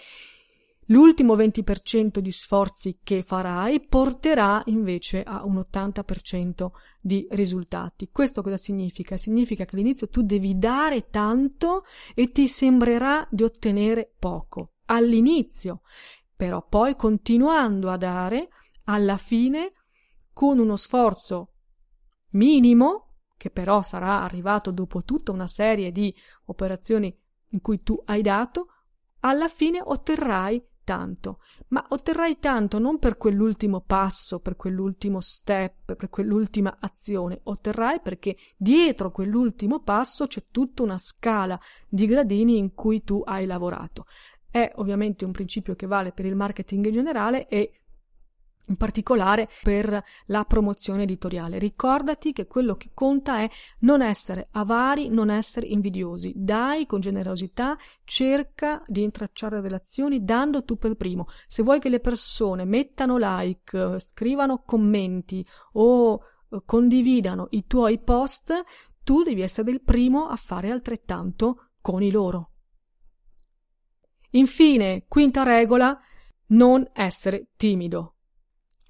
L'ultimo 0.91 1.35
20% 1.35 2.17
di 2.17 2.31
sforzi 2.31 2.99
che 3.03 3.21
farai 3.21 3.79
porterà 3.79 4.63
invece 4.65 5.21
a 5.21 5.45
un 5.45 5.63
80% 5.71 6.69
di 6.99 7.27
risultati. 7.29 8.09
Questo 8.11 8.41
cosa 8.41 8.57
significa? 8.57 9.15
Significa 9.15 9.65
che 9.65 9.75
all'inizio 9.75 10.09
tu 10.09 10.23
devi 10.23 10.57
dare 10.57 11.09
tanto 11.09 11.83
e 12.15 12.31
ti 12.31 12.47
sembrerà 12.47 13.27
di 13.29 13.43
ottenere 13.43 14.11
poco. 14.17 14.73
All'inizio, 14.85 15.81
però 16.35 16.65
poi 16.67 16.95
continuando 16.95 17.91
a 17.91 17.97
dare 17.97 18.49
alla 18.85 19.17
fine, 19.17 19.73
con 20.33 20.57
uno 20.57 20.75
sforzo 20.75 21.53
minimo, 22.31 23.17
che 23.37 23.51
però 23.51 23.83
sarà 23.83 24.23
arrivato 24.23 24.71
dopo 24.71 25.03
tutta 25.03 25.31
una 25.31 25.45
serie 25.45 25.91
di 25.91 26.11
operazioni 26.45 27.15
in 27.49 27.61
cui 27.61 27.83
tu 27.83 28.01
hai 28.05 28.23
dato, 28.23 28.69
alla 29.19 29.47
fine 29.47 29.81
otterrai 29.83 30.65
tanto, 30.89 31.41
ma 31.67 31.85
otterrai 31.87 32.39
tanto 32.39 32.79
non 32.79 32.97
per 32.97 33.15
quell'ultimo 33.15 33.79
passo, 33.79 34.39
per 34.39 34.55
quell'ultimo 34.55 35.21
step, 35.21 35.93
per 35.93 36.09
quell'ultima 36.09 36.77
azione, 36.79 37.41
otterrai 37.43 37.99
perché 38.01 38.35
dietro 38.57 39.11
quell'ultimo 39.11 39.81
passo 39.81 40.25
c'è 40.25 40.45
tutta 40.49 40.81
una 40.81 40.97
scala 40.97 41.59
di 41.87 42.07
gradini 42.07 42.57
in 42.57 42.73
cui 42.73 43.03
tu 43.03 43.21
hai 43.23 43.45
lavorato. 43.45 44.07
È 44.49 44.71
ovviamente 44.77 45.25
un 45.25 45.31
principio 45.31 45.75
che 45.75 45.85
vale 45.85 46.11
per 46.11 46.25
il 46.25 46.35
marketing 46.35 46.83
in 46.87 46.91
generale 46.91 47.47
e 47.47 47.78
in 48.69 48.77
particolare 48.77 49.49
per 49.61 50.01
la 50.27 50.45
promozione 50.45 51.03
editoriale. 51.03 51.59
Ricordati 51.59 52.31
che 52.33 52.47
quello 52.47 52.75
che 52.75 52.91
conta 52.93 53.39
è 53.39 53.49
non 53.79 54.01
essere 54.01 54.47
avari, 54.51 55.09
non 55.09 55.29
essere 55.29 55.67
invidiosi. 55.67 56.33
Dai 56.35 56.85
con 56.85 57.01
generosità, 57.01 57.77
cerca 58.03 58.81
di 58.85 59.03
intracciare 59.03 59.61
relazioni 59.61 60.23
dando 60.23 60.63
tu 60.63 60.77
per 60.77 60.95
primo. 60.95 61.27
Se 61.47 61.63
vuoi 61.63 61.79
che 61.79 61.89
le 61.89 61.99
persone 61.99 62.65
mettano 62.65 63.17
like, 63.19 63.99
scrivano 63.99 64.63
commenti 64.65 65.45
o 65.73 66.19
eh, 66.49 66.61
condividano 66.65 67.47
i 67.51 67.65
tuoi 67.65 67.99
post, 67.99 68.53
tu 69.03 69.23
devi 69.23 69.41
essere 69.41 69.71
il 69.71 69.81
primo 69.81 70.27
a 70.27 70.35
fare 70.35 70.69
altrettanto 70.69 71.71
con 71.81 72.03
i 72.03 72.11
loro. 72.11 72.51
Infine, 74.31 75.05
quinta 75.07 75.41
regola, 75.41 75.99
non 76.47 76.87
essere 76.93 77.49
timido. 77.55 78.18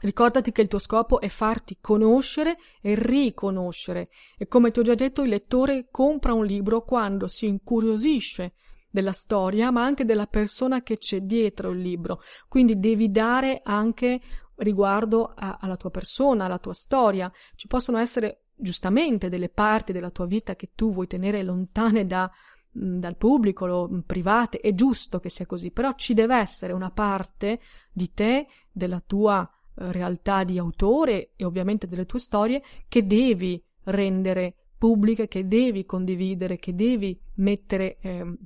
Ricordati 0.01 0.53
che 0.53 0.61
il 0.61 0.69
tuo 0.69 0.79
scopo 0.79 1.19
è 1.19 1.27
farti 1.27 1.77
conoscere 1.81 2.57
e 2.81 2.95
riconoscere. 2.95 4.09
E 4.37 4.47
come 4.47 4.71
ti 4.71 4.79
ho 4.79 4.83
già 4.83 4.95
detto 4.95 5.23
il 5.23 5.29
lettore 5.29 5.89
compra 5.91 6.33
un 6.33 6.45
libro 6.45 6.83
quando 6.83 7.27
si 7.27 7.47
incuriosisce 7.47 8.53
della 8.89 9.11
storia 9.11 9.69
ma 9.71 9.83
anche 9.83 10.05
della 10.05 10.25
persona 10.25 10.81
che 10.83 10.97
c'è 10.97 11.21
dietro 11.21 11.71
il 11.71 11.81
libro. 11.81 12.21
Quindi 12.47 12.79
devi 12.79 13.11
dare 13.11 13.59
anche 13.63 14.21
riguardo 14.55 15.33
a, 15.35 15.57
alla 15.59 15.75
tua 15.75 15.89
persona 15.89 16.45
alla 16.45 16.59
tua 16.59 16.73
storia. 16.73 17.29
Ci 17.55 17.67
possono 17.67 17.97
essere 17.97 18.43
giustamente 18.55 19.27
delle 19.27 19.49
parti 19.49 19.91
della 19.91 20.11
tua 20.11 20.25
vita 20.25 20.55
che 20.55 20.71
tu 20.75 20.91
vuoi 20.91 21.07
tenere 21.07 21.43
lontane 21.43 22.05
da, 22.05 22.29
dal 22.71 23.17
pubblico, 23.17 23.65
lo, 23.65 24.03
private, 24.05 24.59
è 24.59 24.73
giusto 24.73 25.19
che 25.19 25.29
sia 25.29 25.45
così, 25.45 25.71
però 25.71 25.93
ci 25.95 26.13
deve 26.13 26.37
essere 26.37 26.73
una 26.73 26.91
parte 26.91 27.59
di 27.91 28.13
te, 28.13 28.47
della 28.71 29.01
tua 29.05 29.49
realtà 29.91 30.43
di 30.43 30.57
autore 30.57 31.31
e 31.35 31.45
ovviamente 31.45 31.87
delle 31.87 32.05
tue 32.05 32.19
storie 32.19 32.61
che 32.87 33.05
devi 33.05 33.61
rendere 33.85 34.55
pubbliche, 34.77 35.27
che 35.27 35.47
devi 35.47 35.85
condividere, 35.85 36.57
che 36.57 36.73
devi 36.73 37.19
mettere 37.35 37.97
eh, 38.01 38.37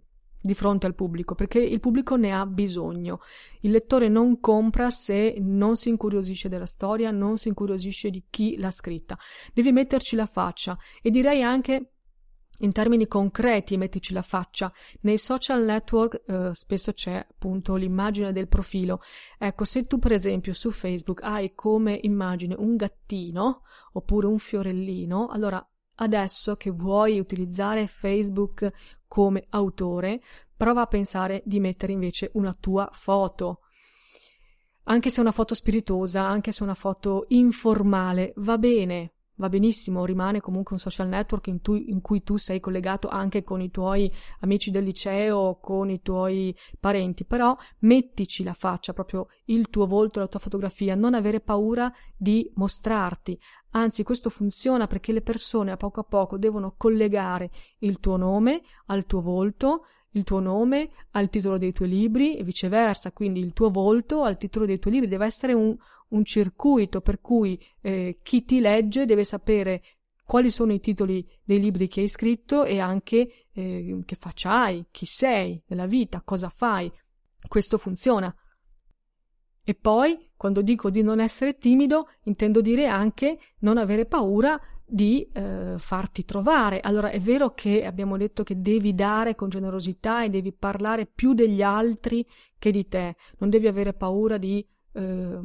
di 0.41 0.53
fronte 0.53 0.85
al 0.85 0.95
pubblico, 0.95 1.35
perché 1.35 1.59
il 1.59 1.79
pubblico 1.79 2.17
ne 2.17 2.33
ha 2.33 2.45
bisogno. 2.45 3.19
Il 3.61 3.71
lettore 3.71 4.09
non 4.09 4.41
compra 4.41 4.89
se 4.89 5.35
non 5.39 5.77
si 5.77 5.87
incuriosisce 5.89 6.49
della 6.49 6.65
storia, 6.65 7.11
non 7.11 7.37
si 7.37 7.47
incuriosisce 7.47 8.09
di 8.09 8.25
chi 8.29 8.57
l'ha 8.57 8.71
scritta. 8.71 9.17
Devi 9.53 9.71
metterci 9.71 10.17
la 10.17 10.25
faccia 10.25 10.77
e 11.01 11.09
direi 11.11 11.41
anche 11.41 11.92
in 12.59 12.71
termini 12.71 13.07
concreti 13.07 13.77
mettici 13.77 14.13
la 14.13 14.21
faccia. 14.21 14.71
Nei 15.01 15.17
social 15.17 15.63
network 15.63 16.23
eh, 16.25 16.49
spesso 16.53 16.93
c'è 16.93 17.25
appunto 17.27 17.75
l'immagine 17.75 18.31
del 18.31 18.47
profilo. 18.47 19.01
Ecco, 19.37 19.63
se 19.63 19.85
tu 19.85 19.99
per 19.99 20.11
esempio 20.11 20.53
su 20.53 20.71
Facebook 20.71 21.21
hai 21.23 21.53
come 21.53 21.97
immagine 22.03 22.55
un 22.57 22.75
gattino 22.75 23.63
oppure 23.93 24.27
un 24.27 24.37
fiorellino, 24.37 25.27
allora 25.27 25.65
adesso 25.95 26.55
che 26.55 26.71
vuoi 26.71 27.19
utilizzare 27.19 27.87
Facebook 27.87 28.71
come 29.07 29.45
autore, 29.49 30.21
prova 30.55 30.81
a 30.81 30.87
pensare 30.87 31.41
di 31.45 31.59
mettere 31.59 31.91
invece 31.91 32.31
una 32.33 32.53
tua 32.53 32.89
foto. 32.91 33.59
Anche 34.85 35.09
se 35.09 35.21
una 35.21 35.31
foto 35.31 35.55
spiritosa, 35.55 36.23
anche 36.23 36.51
se 36.51 36.63
una 36.63 36.73
foto 36.73 37.25
informale, 37.29 38.33
va 38.37 38.57
bene, 38.57 39.13
va 39.35 39.49
benissimo, 39.49 40.05
rimane 40.05 40.39
comunque 40.39 40.75
un 40.75 40.79
social 40.79 41.07
network 41.07 41.47
in, 41.47 41.61
tu, 41.61 41.73
in, 41.75 42.01
cui 42.01 42.23
tu 42.23 42.37
sei 42.37 42.59
collegato 42.59 43.07
anche 43.07 43.43
con 43.43 43.61
i 43.61 43.71
tuoi 43.71 44.11
amici 44.41 44.71
del 44.71 44.83
liceo, 44.83 45.57
con 45.59 45.89
i 45.89 46.01
tuoi 46.01 46.55
parenti, 46.79 47.25
però 47.25 47.55
mettici 47.79 48.43
la 48.43 48.53
faccia, 48.53 48.93
proprio 48.93 49.27
il 49.45 49.69
tuo 49.69 49.85
volto, 49.85 50.19
la 50.19 50.27
tua 50.27 50.39
fotografia, 50.39 50.95
non 50.95 51.13
avere 51.13 51.39
paura 51.39 51.91
di 52.15 52.49
mostrarti. 52.55 53.39
Anzi, 53.71 54.03
questo 54.03 54.29
funziona 54.29 54.85
perché 54.85 55.11
le 55.11 55.21
persone 55.21 55.71
a 55.71 55.77
poco 55.77 56.01
a 56.01 56.03
poco 56.03 56.37
devono 56.37 56.75
collegare 56.77 57.49
il 57.79 57.99
tuo 57.99 58.17
nome 58.17 58.61
al 58.87 59.05
tuo 59.05 59.21
volto, 59.21 59.85
il 60.13 60.23
tuo 60.23 60.39
nome 60.39 60.89
al 61.11 61.29
titolo 61.29 61.57
dei 61.57 61.71
tuoi 61.71 61.89
libri 61.89 62.35
e 62.35 62.43
viceversa, 62.43 63.11
quindi 63.11 63.39
il 63.39 63.53
tuo 63.53 63.69
volto 63.69 64.23
al 64.23 64.37
titolo 64.37 64.65
dei 64.65 64.79
tuoi 64.79 64.93
libri 64.93 65.09
deve 65.09 65.25
essere 65.25 65.53
un, 65.53 65.75
un 66.09 66.25
circuito 66.25 67.01
per 67.01 67.19
cui 67.21 67.59
eh, 67.81 68.19
chi 68.21 68.43
ti 68.45 68.59
legge 68.59 69.05
deve 69.05 69.23
sapere 69.23 69.81
quali 70.25 70.49
sono 70.49 70.71
i 70.73 70.79
titoli 70.79 71.27
dei 71.43 71.59
libri 71.59 71.87
che 71.87 72.01
hai 72.01 72.07
scritto 72.07 72.63
e 72.63 72.79
anche 72.79 73.47
eh, 73.51 73.99
che 74.05 74.15
faccia 74.15 74.63
hai, 74.63 74.85
chi 74.89 75.05
sei 75.05 75.61
nella 75.67 75.85
vita, 75.85 76.21
cosa 76.23 76.49
fai. 76.49 76.91
Questo 77.45 77.77
funziona. 77.77 78.33
E 79.65 79.75
poi, 79.75 80.31
quando 80.35 80.61
dico 80.61 80.89
di 80.89 81.01
non 81.01 81.19
essere 81.19 81.57
timido, 81.57 82.09
intendo 82.23 82.61
dire 82.61 82.87
anche 82.87 83.39
non 83.59 83.77
avere 83.77 84.05
paura 84.05 84.59
di 84.93 85.27
eh, 85.33 85.73
farti 85.77 86.23
trovare. 86.23 86.79
Allora 86.79 87.09
è 87.09 87.19
vero 87.19 87.55
che 87.55 87.83
abbiamo 87.83 88.15
detto 88.15 88.43
che 88.43 88.61
devi 88.61 88.93
dare 88.93 89.33
con 89.33 89.49
generosità 89.49 90.23
e 90.23 90.29
devi 90.29 90.53
parlare 90.53 91.07
più 91.07 91.33
degli 91.33 91.63
altri 91.63 92.23
che 92.59 92.69
di 92.69 92.87
te, 92.87 93.15
non 93.39 93.49
devi 93.49 93.65
avere 93.65 93.93
paura 93.93 94.37
di 94.37 94.63
eh, 94.93 95.39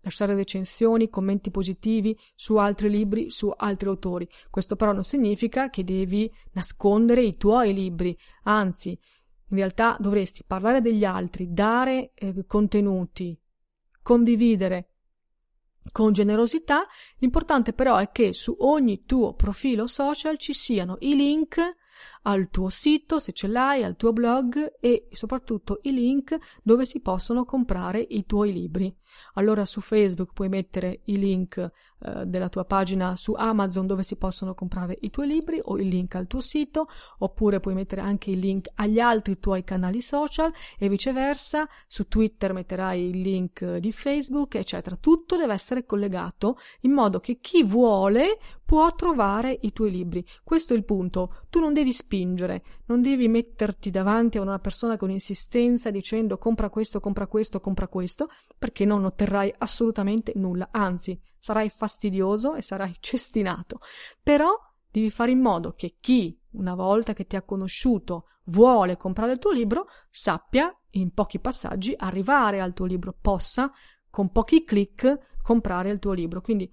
lasciare 0.00 0.34
recensioni, 0.34 1.08
commenti 1.08 1.52
positivi 1.52 2.18
su 2.34 2.56
altri 2.56 2.90
libri, 2.90 3.30
su 3.30 3.52
altri 3.54 3.88
autori. 3.88 4.28
Questo 4.50 4.74
però 4.74 4.90
non 4.90 5.04
significa 5.04 5.70
che 5.70 5.84
devi 5.84 6.28
nascondere 6.50 7.22
i 7.22 7.36
tuoi 7.36 7.72
libri, 7.72 8.16
anzi, 8.42 8.90
in 8.90 9.56
realtà 9.56 9.96
dovresti 10.00 10.42
parlare 10.44 10.80
degli 10.80 11.04
altri, 11.04 11.52
dare 11.52 12.10
eh, 12.14 12.44
contenuti, 12.44 13.38
condividere 14.02 14.91
con 15.90 16.12
generosità. 16.12 16.86
L'importante 17.18 17.72
però 17.72 17.96
è 17.96 18.12
che 18.12 18.32
su 18.32 18.54
ogni 18.60 19.04
tuo 19.04 19.34
profilo 19.34 19.86
social 19.86 20.38
ci 20.38 20.52
siano 20.52 20.96
i 21.00 21.16
link 21.16 21.76
al 22.22 22.50
tuo 22.50 22.68
sito, 22.68 23.18
se 23.18 23.32
ce 23.32 23.46
l'hai, 23.46 23.82
al 23.82 23.96
tuo 23.96 24.12
blog 24.12 24.74
e 24.80 25.08
soprattutto 25.10 25.80
i 25.82 25.92
link 25.92 26.36
dove 26.62 26.86
si 26.86 27.00
possono 27.00 27.44
comprare 27.44 28.00
i 28.00 28.24
tuoi 28.26 28.52
libri. 28.52 28.94
Allora 29.34 29.64
su 29.64 29.80
Facebook 29.80 30.32
puoi 30.32 30.48
mettere 30.48 31.00
i 31.04 31.18
link 31.18 31.56
eh, 31.58 32.26
della 32.26 32.48
tua 32.48 32.64
pagina 32.64 33.16
su 33.16 33.34
Amazon 33.36 33.86
dove 33.86 34.02
si 34.02 34.16
possono 34.16 34.54
comprare 34.54 34.96
i 35.02 35.10
tuoi 35.10 35.28
libri 35.28 35.60
o 35.62 35.78
il 35.78 35.88
link 35.88 36.14
al 36.14 36.26
tuo 36.26 36.40
sito, 36.40 36.88
oppure 37.18 37.60
puoi 37.60 37.74
mettere 37.74 38.00
anche 38.00 38.30
il 38.30 38.38
link 38.38 38.70
agli 38.74 38.98
altri 38.98 39.38
tuoi 39.38 39.64
canali 39.64 40.00
social 40.00 40.52
e 40.78 40.88
viceversa. 40.88 41.68
Su 41.86 42.08
Twitter 42.08 42.52
metterai 42.52 43.08
il 43.08 43.20
link 43.20 43.76
di 43.76 43.92
Facebook, 43.92 44.54
eccetera. 44.54 44.96
Tutto 44.96 45.36
deve 45.36 45.52
essere 45.52 45.84
collegato 45.84 46.58
in 46.80 46.92
modo 46.92 47.20
che 47.20 47.38
chi 47.40 47.62
vuole 47.62 48.38
può 48.64 48.94
trovare 48.94 49.58
i 49.62 49.72
tuoi 49.72 49.90
libri. 49.90 50.24
Questo 50.42 50.72
è 50.72 50.76
il 50.76 50.84
punto. 50.84 51.44
Tu 51.50 51.60
non 51.60 51.72
devi 51.72 51.92
spingere, 52.12 52.62
non 52.86 53.00
devi 53.00 53.26
metterti 53.26 53.90
davanti 53.90 54.36
a 54.36 54.42
una 54.42 54.58
persona 54.58 54.98
con 54.98 55.10
insistenza 55.10 55.90
dicendo 55.90 56.36
compra 56.36 56.68
questo, 56.68 57.00
compra 57.00 57.26
questo, 57.26 57.58
compra 57.58 57.88
questo, 57.88 58.28
perché 58.58 58.84
non 58.84 59.06
otterrai 59.06 59.52
assolutamente 59.58 60.32
nulla, 60.36 60.68
anzi 60.70 61.18
sarai 61.38 61.70
fastidioso 61.70 62.54
e 62.54 62.60
sarai 62.60 62.94
cestinato. 63.00 63.80
Però 64.22 64.50
devi 64.90 65.08
fare 65.08 65.30
in 65.30 65.40
modo 65.40 65.72
che 65.72 65.96
chi, 66.00 66.38
una 66.52 66.74
volta 66.74 67.14
che 67.14 67.26
ti 67.26 67.36
ha 67.36 67.42
conosciuto, 67.42 68.26
vuole 68.46 68.98
comprare 68.98 69.32
il 69.32 69.38
tuo 69.38 69.52
libro, 69.52 69.86
sappia 70.10 70.70
in 70.90 71.14
pochi 71.14 71.38
passaggi 71.38 71.94
arrivare 71.96 72.60
al 72.60 72.74
tuo 72.74 72.84
libro, 72.84 73.16
possa 73.18 73.72
con 74.10 74.30
pochi 74.30 74.64
clic 74.64 75.38
comprare 75.42 75.88
il 75.88 75.98
tuo 75.98 76.12
libro. 76.12 76.42
Quindi 76.42 76.70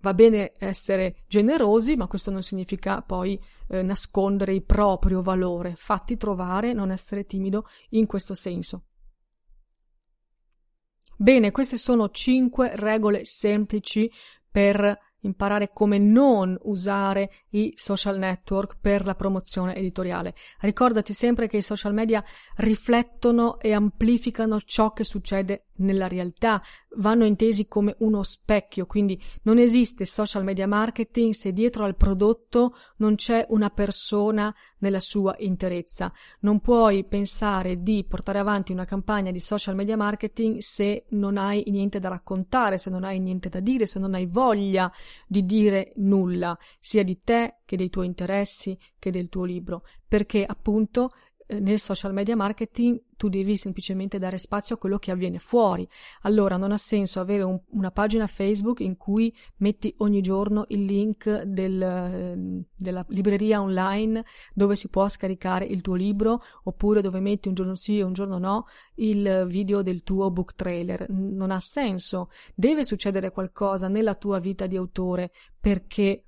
Va 0.00 0.14
bene 0.14 0.52
essere 0.58 1.24
generosi, 1.26 1.96
ma 1.96 2.06
questo 2.06 2.30
non 2.30 2.42
significa 2.42 3.02
poi 3.02 3.40
eh, 3.68 3.82
nascondere 3.82 4.54
il 4.54 4.64
proprio 4.64 5.22
valore. 5.22 5.74
Fatti 5.76 6.16
trovare, 6.16 6.72
non 6.72 6.90
essere 6.90 7.24
timido 7.24 7.66
in 7.90 8.06
questo 8.06 8.34
senso. 8.34 8.84
Bene, 11.16 11.50
queste 11.50 11.78
sono 11.78 12.10
cinque 12.10 12.76
regole 12.76 13.24
semplici 13.24 14.10
per 14.50 14.98
imparare 15.26 15.70
come 15.72 15.98
non 15.98 16.56
usare 16.62 17.30
i 17.50 17.72
social 17.76 18.18
network 18.18 18.76
per 18.80 19.04
la 19.04 19.14
promozione 19.14 19.74
editoriale. 19.76 20.34
Ricordati 20.60 21.12
sempre 21.12 21.48
che 21.48 21.58
i 21.58 21.62
social 21.62 21.92
media 21.92 22.24
riflettono 22.56 23.58
e 23.60 23.72
amplificano 23.72 24.60
ciò 24.60 24.92
che 24.92 25.04
succede 25.04 25.66
nella 25.78 26.08
realtà, 26.08 26.62
vanno 26.96 27.24
intesi 27.24 27.66
come 27.66 27.94
uno 27.98 28.22
specchio, 28.22 28.86
quindi 28.86 29.20
non 29.42 29.58
esiste 29.58 30.06
social 30.06 30.44
media 30.44 30.66
marketing 30.66 31.32
se 31.34 31.52
dietro 31.52 31.84
al 31.84 31.96
prodotto 31.96 32.74
non 32.96 33.16
c'è 33.16 33.44
una 33.50 33.70
persona 33.70 34.54
nella 34.78 35.00
sua 35.00 35.34
interezza. 35.38 36.12
Non 36.40 36.60
puoi 36.60 37.04
pensare 37.04 37.82
di 37.82 38.04
portare 38.08 38.38
avanti 38.38 38.72
una 38.72 38.84
campagna 38.84 39.30
di 39.30 39.40
social 39.40 39.74
media 39.74 39.96
marketing 39.96 40.58
se 40.58 41.04
non 41.10 41.36
hai 41.36 41.64
niente 41.68 41.98
da 41.98 42.08
raccontare, 42.08 42.78
se 42.78 42.90
non 42.90 43.04
hai 43.04 43.20
niente 43.20 43.48
da 43.48 43.60
dire, 43.60 43.86
se 43.86 43.98
non 43.98 44.14
hai 44.14 44.26
voglia 44.26 44.90
di 45.26 45.44
dire 45.44 45.92
nulla, 45.96 46.56
sia 46.78 47.02
di 47.02 47.20
te 47.22 47.58
che 47.64 47.76
dei 47.76 47.90
tuoi 47.90 48.06
interessi, 48.06 48.78
che 48.98 49.10
del 49.10 49.28
tuo 49.28 49.44
libro, 49.44 49.84
perché 50.06 50.44
appunto 50.44 51.10
nel 51.48 51.78
social 51.78 52.12
media 52.12 52.36
marketing 52.36 53.00
tu 53.16 53.28
devi 53.28 53.56
semplicemente 53.56 54.18
dare 54.18 54.36
spazio 54.36 54.74
a 54.74 54.78
quello 54.78 54.98
che 54.98 55.10
avviene 55.10 55.38
fuori. 55.38 55.88
Allora 56.22 56.56
non 56.56 56.70
ha 56.70 56.76
senso 56.76 57.20
avere 57.20 57.42
un, 57.42 57.58
una 57.70 57.90
pagina 57.90 58.26
Facebook 58.26 58.80
in 58.80 58.96
cui 58.96 59.34
metti 59.56 59.94
ogni 59.98 60.20
giorno 60.20 60.64
il 60.68 60.84
link 60.84 61.42
del, 61.42 61.80
ehm, 61.80 62.64
della 62.76 63.04
libreria 63.08 63.60
online 63.60 64.24
dove 64.52 64.76
si 64.76 64.88
può 64.88 65.08
scaricare 65.08 65.64
il 65.64 65.80
tuo 65.80 65.94
libro 65.94 66.42
oppure 66.64 67.00
dove 67.00 67.20
metti 67.20 67.48
un 67.48 67.54
giorno 67.54 67.74
sì 67.74 67.98
e 67.98 68.02
un 68.02 68.12
giorno 68.12 68.38
no 68.38 68.66
il 68.96 69.46
video 69.48 69.82
del 69.82 70.02
tuo 70.02 70.30
book 70.30 70.54
trailer. 70.54 71.08
Non 71.08 71.50
ha 71.50 71.60
senso. 71.60 72.28
Deve 72.54 72.84
succedere 72.84 73.30
qualcosa 73.30 73.88
nella 73.88 74.14
tua 74.14 74.38
vita 74.38 74.66
di 74.66 74.76
autore 74.76 75.32
perché 75.58 76.25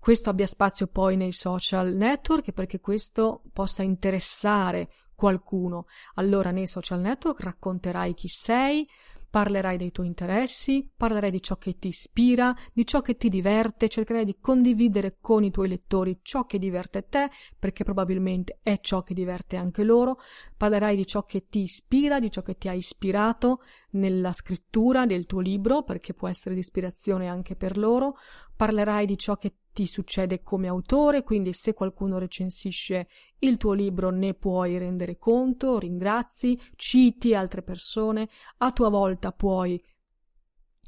questo 0.00 0.30
abbia 0.30 0.46
spazio 0.46 0.86
poi 0.86 1.16
nei 1.16 1.32
social 1.32 1.94
network 1.94 2.48
e 2.48 2.52
perché 2.52 2.80
questo 2.80 3.42
possa 3.52 3.82
interessare 3.82 4.88
qualcuno. 5.14 5.86
Allora 6.14 6.50
nei 6.50 6.66
social 6.66 7.00
network 7.00 7.42
racconterai 7.42 8.14
chi 8.14 8.28
sei, 8.28 8.88
Parlerai 9.30 9.76
dei 9.76 9.92
tuoi 9.92 10.08
interessi, 10.08 10.90
parlerai 10.96 11.30
di 11.30 11.40
ciò 11.40 11.56
che 11.56 11.78
ti 11.78 11.86
ispira, 11.86 12.52
di 12.72 12.84
ciò 12.84 13.00
che 13.00 13.16
ti 13.16 13.28
diverte, 13.28 13.88
cercherai 13.88 14.24
di 14.24 14.38
condividere 14.40 15.18
con 15.20 15.44
i 15.44 15.52
tuoi 15.52 15.68
lettori 15.68 16.18
ciò 16.22 16.46
che 16.46 16.58
diverte 16.58 17.06
te, 17.08 17.30
perché 17.56 17.84
probabilmente 17.84 18.58
è 18.60 18.80
ciò 18.80 19.04
che 19.04 19.14
diverte 19.14 19.54
anche 19.54 19.84
loro, 19.84 20.18
parlerai 20.56 20.96
di 20.96 21.06
ciò 21.06 21.22
che 21.26 21.46
ti 21.48 21.60
ispira, 21.60 22.18
di 22.18 22.28
ciò 22.28 22.42
che 22.42 22.56
ti 22.56 22.68
ha 22.68 22.72
ispirato 22.72 23.62
nella 23.90 24.32
scrittura 24.32 25.06
del 25.06 25.26
tuo 25.26 25.38
libro, 25.38 25.84
perché 25.84 26.12
può 26.12 26.26
essere 26.26 26.56
di 26.56 26.60
ispirazione 26.60 27.28
anche 27.28 27.54
per 27.54 27.78
loro, 27.78 28.16
parlerai 28.60 29.06
di 29.06 29.16
ciò 29.16 29.38
che 29.38 29.54
ti 29.72 29.86
succede 29.86 30.42
come 30.42 30.68
autore, 30.68 31.22
quindi 31.22 31.54
se 31.54 31.72
qualcuno 31.72 32.18
recensisce 32.18 33.08
il 33.38 33.56
tuo 33.56 33.72
libro 33.72 34.10
ne 34.10 34.34
puoi 34.34 34.76
rendere 34.76 35.16
conto, 35.16 35.78
ringrazi, 35.78 36.60
citi 36.76 37.34
altre 37.34 37.62
persone, 37.62 38.28
a 38.58 38.70
tua 38.70 38.90
volta 38.90 39.32
puoi 39.32 39.82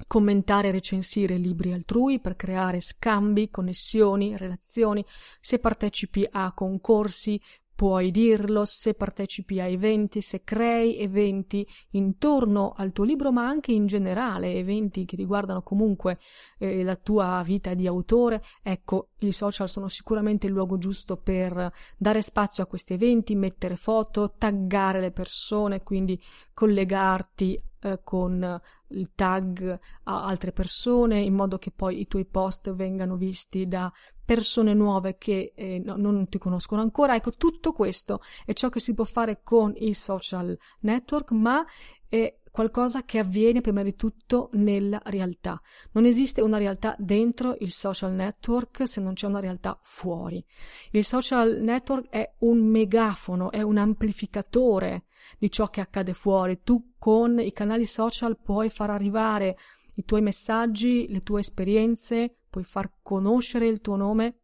commentare 0.07 0.69
e 0.69 0.73
recensire 0.73 1.39
libri 1.39 1.73
altrui 1.73 2.21
per 2.21 2.37
creare 2.37 2.83
scambi, 2.83 3.49
connessioni, 3.49 4.37
relazioni, 4.37 5.03
se 5.41 5.59
partecipi 5.59 6.29
a 6.31 6.53
concorsi 6.53 7.41
Puoi 7.83 8.13
dirlo 8.13 8.65
se 8.65 8.95
partecipi 8.95 9.59
a 9.59 9.67
eventi, 9.67 10.21
se 10.21 10.45
crei 10.45 10.99
eventi 10.99 11.67
intorno 11.91 12.75
al 12.77 12.93
tuo 12.93 13.03
libro, 13.03 13.33
ma 13.33 13.45
anche 13.49 13.73
in 13.73 13.87
generale, 13.87 14.55
eventi 14.55 15.05
che 15.05 15.17
riguardano 15.17 15.63
comunque 15.63 16.21
eh, 16.59 16.85
la 16.85 16.95
tua 16.95 17.43
vita 17.45 17.75
di 17.75 17.89
autore. 17.89 18.41
Ecco, 18.63 19.09
i 19.23 19.33
social 19.33 19.69
sono 19.69 19.89
sicuramente 19.89 20.47
il 20.47 20.53
luogo 20.53 20.79
giusto 20.79 21.17
per 21.17 21.73
dare 21.97 22.23
spazio 22.23 22.63
a 22.63 22.67
questi 22.67 22.93
eventi, 22.93 23.35
mettere 23.35 23.75
foto, 23.75 24.35
taggare 24.39 25.01
le 25.01 25.11
persone, 25.11 25.83
quindi 25.83 26.23
collegarti 26.55 27.61
eh, 27.83 28.01
con 28.03 28.61
il 28.89 29.11
tag 29.15 29.79
a 30.05 30.25
altre 30.25 30.53
persone 30.53 31.21
in 31.21 31.35
modo 31.35 31.59
che 31.59 31.71
poi 31.71 32.01
i 32.01 32.07
tuoi 32.07 32.25
post 32.25 32.73
vengano 32.73 33.17
visti 33.17 33.67
da 33.67 33.93
persone 34.25 34.73
nuove 34.73 35.19
che 35.19 35.53
eh, 35.55 35.83
no, 35.85 35.97
non 35.97 36.29
ti 36.29 36.39
conoscono 36.39 36.81
ancora. 36.81 37.15
Ecco, 37.15 37.33
tutto 37.33 37.73
questo 37.73 38.21
è 38.45 38.53
ciò 38.53 38.69
che 38.69 38.81
si 38.81 38.95
può 38.95 39.05
fare 39.05 39.41
con 39.43 39.73
i 39.77 39.95
social 39.95 40.57
network, 40.81 41.33
ma 41.33 41.65
è 42.09 42.39
qualcosa 42.51 43.05
che 43.05 43.19
avviene 43.19 43.63
prima 43.63 43.83
di 43.83 43.97
tutto 43.97 44.51
nella 44.53 45.01
realtà. 45.07 45.61
Non 45.93 46.05
esiste 46.05 46.43
una 46.43 46.59
realtà 46.59 46.95
dentro 46.99 47.57
il 47.61 47.73
social 47.73 48.13
network 48.13 48.87
se 48.87 49.01
non 49.01 49.15
c'è 49.15 49.27
una 49.27 49.41
realtà 49.41 49.79
fuori. 49.83 50.45
Il 50.91 51.05
social 51.05 51.61
network 51.63 52.11
è 52.11 52.35
un 52.41 52.59
megafono, 52.59 53.51
è 53.51 53.63
un 53.63 53.79
amplificatore 53.79 55.07
di 55.39 55.51
ciò 55.51 55.69
che 55.69 55.81
accade 55.81 56.15
fuori. 56.15 56.61
Tu 56.63 56.95
con 56.99 57.39
i 57.41 57.53
canali 57.53 57.87
social 57.87 58.39
puoi 58.39 58.71
far 58.71 58.91
arrivare 58.91 59.57
i 59.95 60.05
tuoi 60.05 60.23
messaggi, 60.23 61.07
le 61.09 61.23
tue 61.23 61.41
esperienze, 61.41 62.37
puoi 62.49 62.65
far 62.65 62.91
conoscere 63.03 63.67
il 63.67 63.81
tuo 63.81 63.97
nome 63.97 64.42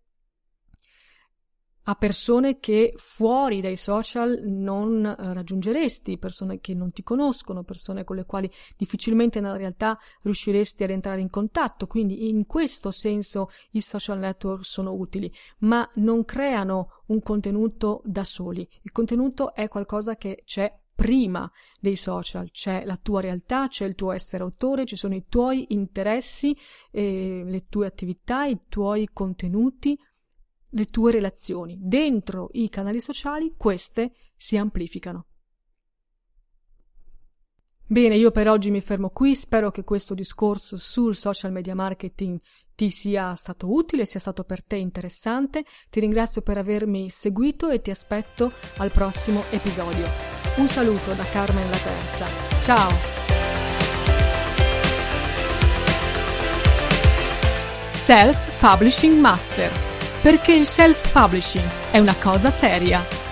a 1.89 1.95
persone 1.95 2.59
che 2.59 2.93
fuori 2.97 3.63
dai 3.63 3.77
social 3.77 4.43
non 4.45 5.05
eh, 5.07 5.33
raggiungeresti, 5.33 6.19
persone 6.19 6.61
che 6.61 6.75
non 6.75 6.93
ti 6.93 7.03
conoscono, 7.03 7.65
persone 7.65 8.05
con 8.05 8.17
le 8.17 8.27
quali 8.27 8.51
difficilmente 8.77 9.41
nella 9.41 9.57
realtà 9.57 9.99
riusciresti 10.23 10.85
ad 10.85 10.91
entrare 10.91 11.23
in 11.23 11.31
contatto. 11.31 11.87
Quindi 11.87 12.29
in 12.29 12.45
questo 12.45 12.91
senso 12.91 13.49
i 13.71 13.81
social 13.81 14.19
network 14.19 14.67
sono 14.67 14.93
utili, 14.93 15.33
ma 15.61 15.89
non 15.95 16.27
creano 16.27 17.03
un 17.07 17.23
contenuto 17.23 18.03
da 18.05 18.25
soli. 18.25 18.69
Il 18.83 18.93
contenuto 18.93 19.55
è 19.55 19.67
qualcosa 19.69 20.17
che 20.17 20.43
c'è 20.45 20.71
prima 20.95 21.51
dei 21.81 21.97
social, 21.97 22.51
c'è 22.51 22.85
la 22.85 22.99
tua 23.01 23.23
realtà, 23.23 23.69
c'è 23.69 23.87
il 23.87 23.95
tuo 23.95 24.13
essere 24.13 24.43
autore, 24.43 24.85
ci 24.85 24.97
sono 24.97 25.15
i 25.15 25.25
tuoi 25.27 25.67
interessi, 25.69 26.55
eh, 26.91 27.45
le 27.47 27.67
tue 27.69 27.87
attività, 27.87 28.45
i 28.45 28.59
tuoi 28.69 29.09
contenuti, 29.11 29.99
le 30.71 30.87
tue 30.87 31.13
relazioni. 31.13 31.77
Dentro 31.81 32.49
i 32.53 32.69
canali 32.69 33.01
sociali 33.01 33.55
queste 33.57 34.13
si 34.37 34.57
amplificano. 34.57 35.27
Bene, 37.91 38.17
io 38.17 38.31
per 38.31 38.51
oggi 38.51 38.71
mi 38.71 38.83
fermo 38.83 39.09
qui, 39.09 39.35
spero 39.35 39.71
che 39.71 39.83
questo 39.83 40.13
discorso 40.13 40.77
sul 40.77 41.17
social 41.17 41.53
media 41.53 41.75
marketing 41.75 42.39
ti 42.75 42.91
sia 42.91 43.35
stato 43.35 43.73
utile, 43.73 44.05
sia 44.05 44.21
stato 44.21 44.45
per 44.45 44.63
te 44.63 44.77
interessante. 44.77 45.65
Ti 45.89 45.99
ringrazio 45.99 46.43
per 46.43 46.59
avermi 46.59 47.09
seguito 47.09 47.71
e 47.71 47.81
ti 47.81 47.91
aspetto 47.91 48.53
al 48.77 48.93
prossimo 48.93 49.43
episodio. 49.51 50.07
Un 50.57 50.69
saluto 50.69 51.15
da 51.15 51.25
Carmen 51.25 51.71
la 51.71 51.79
Terza. 51.79 52.27
Ciao! 52.63 52.91
Self 57.93 58.61
Publishing 58.61 59.19
Master. 59.19 59.88
Perché 60.21 60.53
il 60.53 60.67
self 60.67 61.13
publishing 61.13 61.69
è 61.91 61.99
una 61.99 62.17
cosa 62.21 62.51
seria. 62.51 63.28